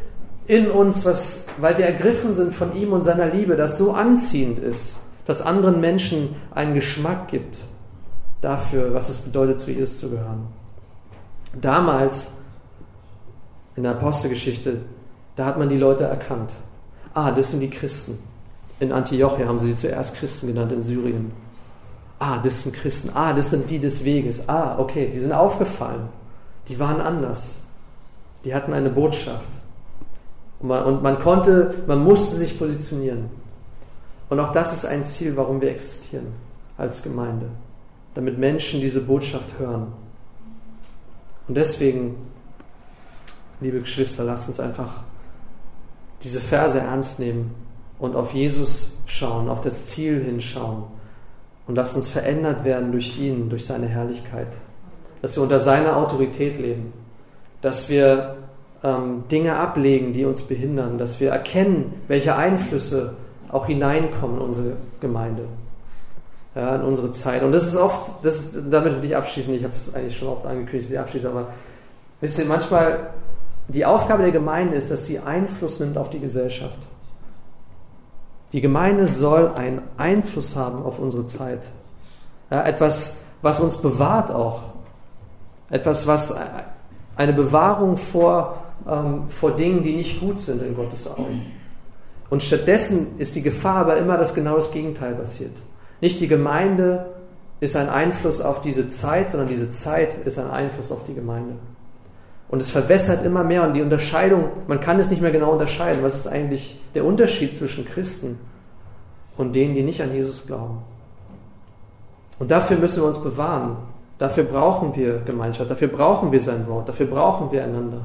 [0.46, 4.58] in uns, was, weil wir ergriffen sind von ihm und seiner Liebe, das so anziehend
[4.58, 7.58] ist, dass anderen Menschen einen Geschmack gibt
[8.42, 10.46] dafür, was es bedeutet, zu Jesus zu gehören.
[11.58, 12.32] Damals
[13.76, 14.82] in der Apostelgeschichte,
[15.36, 16.50] da hat man die Leute erkannt.
[17.14, 18.18] Ah, das sind die Christen.
[18.80, 21.32] In Antiochia haben sie sie zuerst Christen genannt, in Syrien.
[22.18, 23.10] Ah, das sind Christen.
[23.14, 24.48] Ah, das sind die des Weges.
[24.48, 26.08] Ah, okay, die sind aufgefallen.
[26.68, 27.66] Die waren anders.
[28.44, 29.48] Die hatten eine Botschaft.
[30.60, 33.30] Und man, und man konnte, man musste sich positionieren.
[34.28, 36.28] Und auch das ist ein Ziel, warum wir existieren
[36.76, 37.46] als Gemeinde.
[38.14, 39.92] Damit Menschen diese Botschaft hören.
[41.48, 42.14] Und deswegen,
[43.60, 45.02] liebe Geschwister, lasst uns einfach
[46.22, 47.54] diese Verse ernst nehmen
[47.98, 50.84] und auf Jesus schauen, auf das Ziel hinschauen.
[51.66, 54.48] Und lasst uns verändert werden durch ihn, durch seine Herrlichkeit.
[55.20, 56.92] Dass wir unter seiner Autorität leben.
[57.60, 58.36] Dass wir
[58.82, 63.14] ähm, Dinge ablegen, die uns behindern, dass wir erkennen, welche Einflüsse
[63.48, 65.44] auch hineinkommen in unsere Gemeinde,
[66.54, 67.42] ja, in unsere Zeit.
[67.42, 70.46] Und das ist oft, das damit würde ich abschließen, ich habe es eigentlich schon oft
[70.46, 71.48] angekündigt, dass ich abschließe, aber
[72.20, 73.10] wisst ihr, manchmal
[73.68, 76.78] die Aufgabe der Gemeinde ist, dass sie Einfluss nimmt auf die Gesellschaft.
[78.52, 81.60] Die Gemeinde soll einen Einfluss haben auf unsere Zeit.
[82.50, 84.62] Ja, etwas, was uns bewahrt auch.
[85.70, 86.36] Etwas, was
[87.16, 91.46] eine Bewahrung vor ähm, vor Dingen, die nicht gut sind in Gottes Augen.
[92.30, 95.52] Und stattdessen ist die Gefahr aber immer, dass genau das Gegenteil passiert.
[96.02, 97.06] Nicht die Gemeinde
[97.60, 101.54] ist ein Einfluss auf diese Zeit, sondern diese Zeit ist ein Einfluss auf die Gemeinde.
[102.50, 106.02] Und es verwässert immer mehr und die Unterscheidung, man kann es nicht mehr genau unterscheiden.
[106.02, 108.38] Was ist eigentlich der Unterschied zwischen Christen
[109.38, 110.82] und denen, die nicht an Jesus glauben?
[112.38, 113.78] Und dafür müssen wir uns bewahren.
[114.18, 118.02] Dafür brauchen wir Gemeinschaft, dafür brauchen wir sein Wort, dafür brauchen wir einander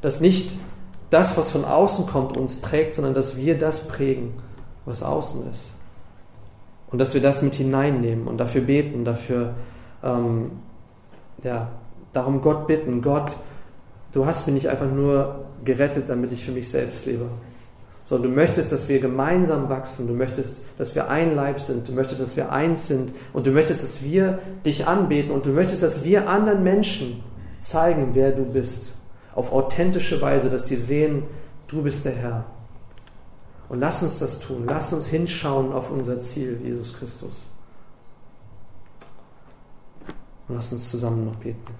[0.00, 0.52] dass nicht
[1.10, 4.34] das, was von außen kommt, uns prägt, sondern dass wir das prägen,
[4.84, 5.72] was außen ist.
[6.90, 9.54] Und dass wir das mit hineinnehmen und dafür beten, dafür,
[10.02, 10.52] ähm,
[11.42, 11.68] ja,
[12.12, 13.36] darum Gott bitten, Gott,
[14.12, 17.26] du hast mich nicht einfach nur gerettet, damit ich für mich selbst lebe,
[18.04, 21.92] sondern du möchtest, dass wir gemeinsam wachsen, du möchtest, dass wir ein Leib sind, du
[21.92, 23.12] möchtest, dass wir eins sind.
[23.34, 25.30] Und du möchtest, dass wir dich anbeten.
[25.30, 27.22] Und du möchtest, dass wir anderen Menschen
[27.60, 28.98] zeigen, wer du bist.
[29.34, 31.24] Auf authentische Weise, dass die sehen,
[31.66, 32.44] du bist der Herr.
[33.68, 34.64] Und lass uns das tun.
[34.66, 37.46] Lass uns hinschauen auf unser Ziel, Jesus Christus.
[40.48, 41.74] Und lass uns zusammen noch beten.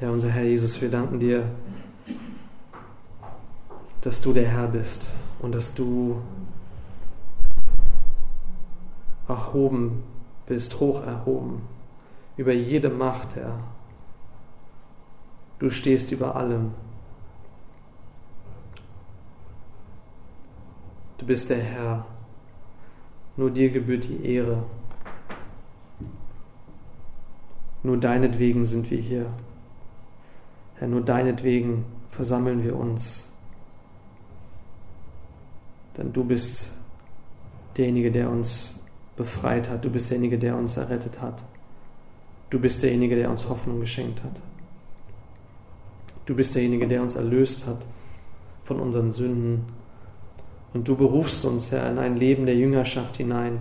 [0.00, 1.44] Ja, unser Herr Jesus, wir danken dir,
[4.00, 5.08] dass du der Herr bist
[5.40, 6.22] und dass du
[9.26, 10.04] erhoben
[10.46, 11.62] bist, hoch erhoben,
[12.36, 13.58] über jede Macht, Herr.
[15.58, 16.72] Du stehst über allem.
[21.18, 22.06] Du bist der Herr.
[23.36, 24.64] Nur dir gebührt die Ehre.
[27.82, 29.26] Nur deinetwegen sind wir hier.
[30.76, 33.32] Herr, nur deinetwegen versammeln wir uns.
[35.96, 36.70] Denn du bist
[37.76, 38.84] derjenige, der uns
[39.16, 39.84] befreit hat.
[39.84, 41.42] Du bist derjenige, der uns errettet hat.
[42.50, 44.40] Du bist derjenige, der uns Hoffnung geschenkt hat.
[46.28, 47.78] Du bist derjenige, der uns erlöst hat
[48.64, 49.64] von unseren Sünden.
[50.74, 53.60] Und du berufst uns, Herr, in ein Leben der Jüngerschaft hinein.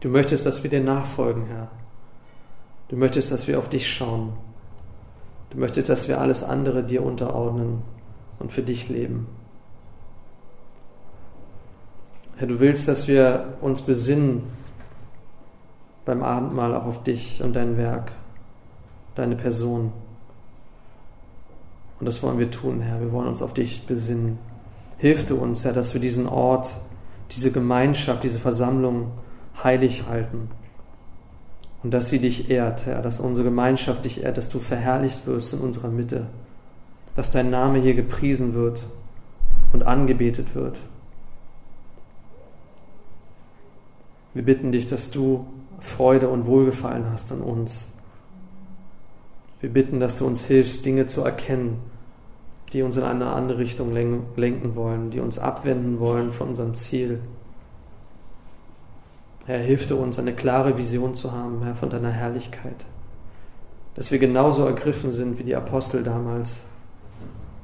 [0.00, 1.70] Du möchtest, dass wir dir nachfolgen, Herr.
[2.88, 4.32] Du möchtest, dass wir auf dich schauen.
[5.50, 7.82] Du möchtest, dass wir alles andere dir unterordnen
[8.40, 9.28] und für dich leben.
[12.34, 14.42] Herr, du willst, dass wir uns besinnen
[16.04, 18.10] beim Abendmahl auch auf dich und dein Werk,
[19.14, 19.92] deine Person.
[22.02, 23.00] Und das wollen wir tun, Herr.
[23.00, 24.36] Wir wollen uns auf dich besinnen.
[24.98, 26.74] Hilf du uns, Herr, dass wir diesen Ort,
[27.30, 29.12] diese Gemeinschaft, diese Versammlung
[29.62, 30.50] heilig halten.
[31.84, 35.54] Und dass sie dich ehrt, Herr, dass unsere Gemeinschaft dich ehrt, dass du verherrlicht wirst
[35.54, 36.26] in unserer Mitte,
[37.14, 38.82] dass dein Name hier gepriesen wird
[39.72, 40.80] und angebetet wird.
[44.34, 45.46] Wir bitten dich, dass du
[45.78, 47.86] Freude und Wohlgefallen hast an uns.
[49.60, 51.91] Wir bitten, dass du uns hilfst, Dinge zu erkennen,
[52.72, 57.20] die uns in eine andere Richtung lenken wollen, die uns abwenden wollen von unserem Ziel.
[59.44, 62.84] Herr, hilf dir uns, eine klare Vision zu haben, Herr, von deiner Herrlichkeit.
[63.94, 66.62] Dass wir genauso ergriffen sind wie die Apostel damals,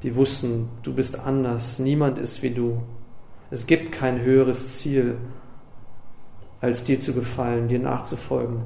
[0.03, 2.81] die wussten, du bist anders, niemand ist wie du.
[3.49, 5.17] Es gibt kein höheres Ziel
[6.61, 8.63] als dir zu gefallen, dir nachzufolgen,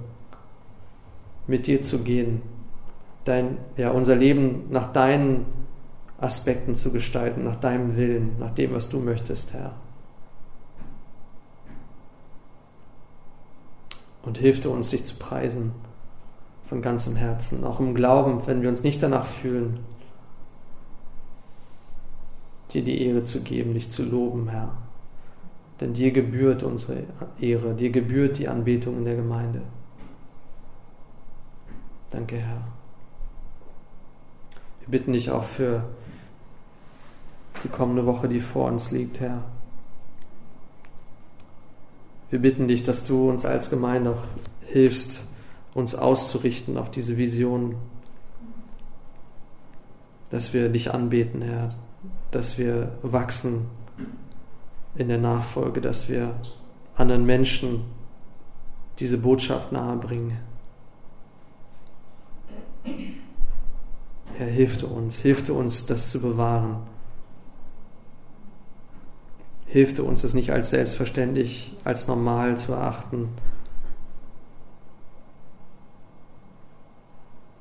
[1.48, 2.41] mit dir zu gehen,
[3.24, 5.46] dein, ja, unser Leben nach deinen
[6.24, 9.74] Aspekten zu gestalten, nach deinem Willen, nach dem, was du möchtest, Herr.
[14.24, 15.74] Und hilf dir uns, dich zu preisen
[16.67, 19.80] von ganzem Herzen, auch im Glauben, wenn wir uns nicht danach fühlen,
[22.71, 24.71] dir die Ehre zu geben, dich zu loben, Herr.
[25.82, 27.03] Denn dir gebührt unsere
[27.39, 29.61] Ehre, dir gebührt die Anbetung in der Gemeinde.
[32.09, 32.61] Danke, Herr.
[34.86, 35.84] Wir bitten dich auch für
[37.64, 39.44] die kommende Woche, die vor uns liegt, Herr.
[42.30, 44.24] Wir bitten dich, dass du uns als Gemeinde auch
[44.68, 45.22] hilfst,
[45.74, 47.76] uns auszurichten auf diese Vision,
[50.30, 51.76] dass wir dich anbeten, Herr,
[52.32, 53.68] dass wir wachsen
[54.96, 56.36] in der Nachfolge, dass wir
[56.96, 57.86] anderen Menschen
[59.00, 60.38] diese Botschaft nahebringen.
[64.38, 66.78] Herr, hilf uns, hilf uns, das zu bewahren.
[69.68, 73.30] Hilf uns, es nicht als selbstverständlich, als normal zu erachten.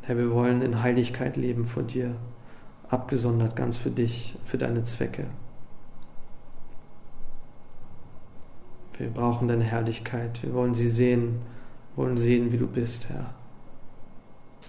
[0.02, 2.14] Herr, wir wollen in Heiligkeit leben vor dir,
[2.88, 5.26] abgesondert ganz für dich, für deine Zwecke.
[8.98, 10.42] Wir brauchen deine Herrlichkeit.
[10.42, 11.40] Wir wollen sie sehen,
[11.96, 13.34] wollen sehen, wie du bist, Herr.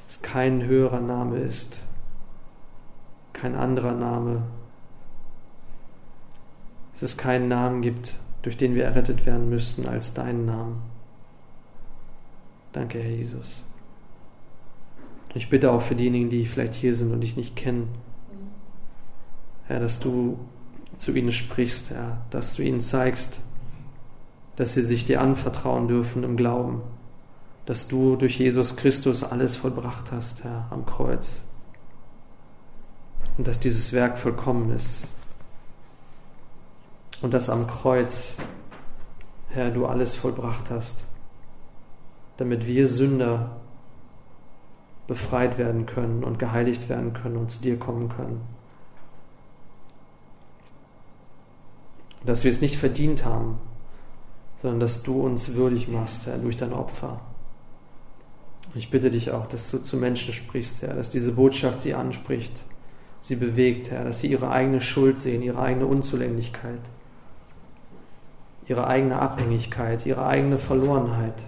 [0.07, 1.81] Dass kein höherer Name ist,
[3.43, 4.41] kein anderer Name.
[6.93, 10.81] Dass es keinen Namen gibt, durch den wir errettet werden müssten, als deinen Namen.
[12.71, 13.65] Danke, Herr Jesus.
[15.33, 17.89] Ich bitte auch für diejenigen, die vielleicht hier sind und dich nicht kennen,
[19.67, 20.39] Herr, dass du
[20.97, 23.41] zu ihnen sprichst, Herr, dass du ihnen zeigst,
[24.55, 26.81] dass sie sich dir anvertrauen dürfen im Glauben,
[27.65, 31.43] dass du durch Jesus Christus alles vollbracht hast, Herr, am Kreuz.
[33.37, 35.07] Und dass dieses Werk vollkommen ist.
[37.21, 38.35] Und dass am Kreuz,
[39.49, 41.07] Herr, du alles vollbracht hast,
[42.37, 43.57] damit wir Sünder
[45.07, 48.41] befreit werden können und geheiligt werden können und zu dir kommen können.
[52.25, 53.59] Dass wir es nicht verdient haben,
[54.61, 57.19] sondern dass du uns würdig machst, Herr, durch dein Opfer.
[58.75, 62.63] Ich bitte dich auch, dass du zu Menschen sprichst, Herr, dass diese Botschaft sie anspricht,
[63.23, 66.81] sie bewegt, Herr, dass sie ihre eigene Schuld sehen, ihre eigene Unzulänglichkeit,
[68.67, 71.41] ihre eigene Abhängigkeit, ihre eigene Verlorenheit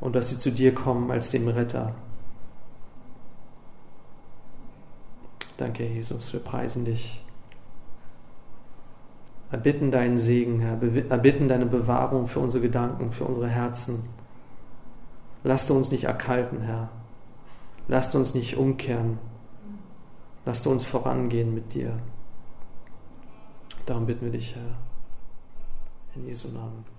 [0.00, 1.92] und dass sie zu dir kommen als dem Retter.
[5.56, 7.20] Danke, Jesus, wir preisen dich
[9.50, 10.78] erbitten deinen Segen, Herr,
[11.10, 14.04] erbitten deine Bewahrung für unsere Gedanken, für unsere Herzen.
[15.42, 16.90] Lass du uns nicht erkalten, Herr.
[17.88, 19.18] Lass uns nicht umkehren.
[20.44, 21.98] Lass du uns vorangehen mit dir.
[23.86, 24.76] Darum bitten wir dich, Herr.
[26.14, 26.84] In Jesu Namen.
[26.84, 26.89] Amen.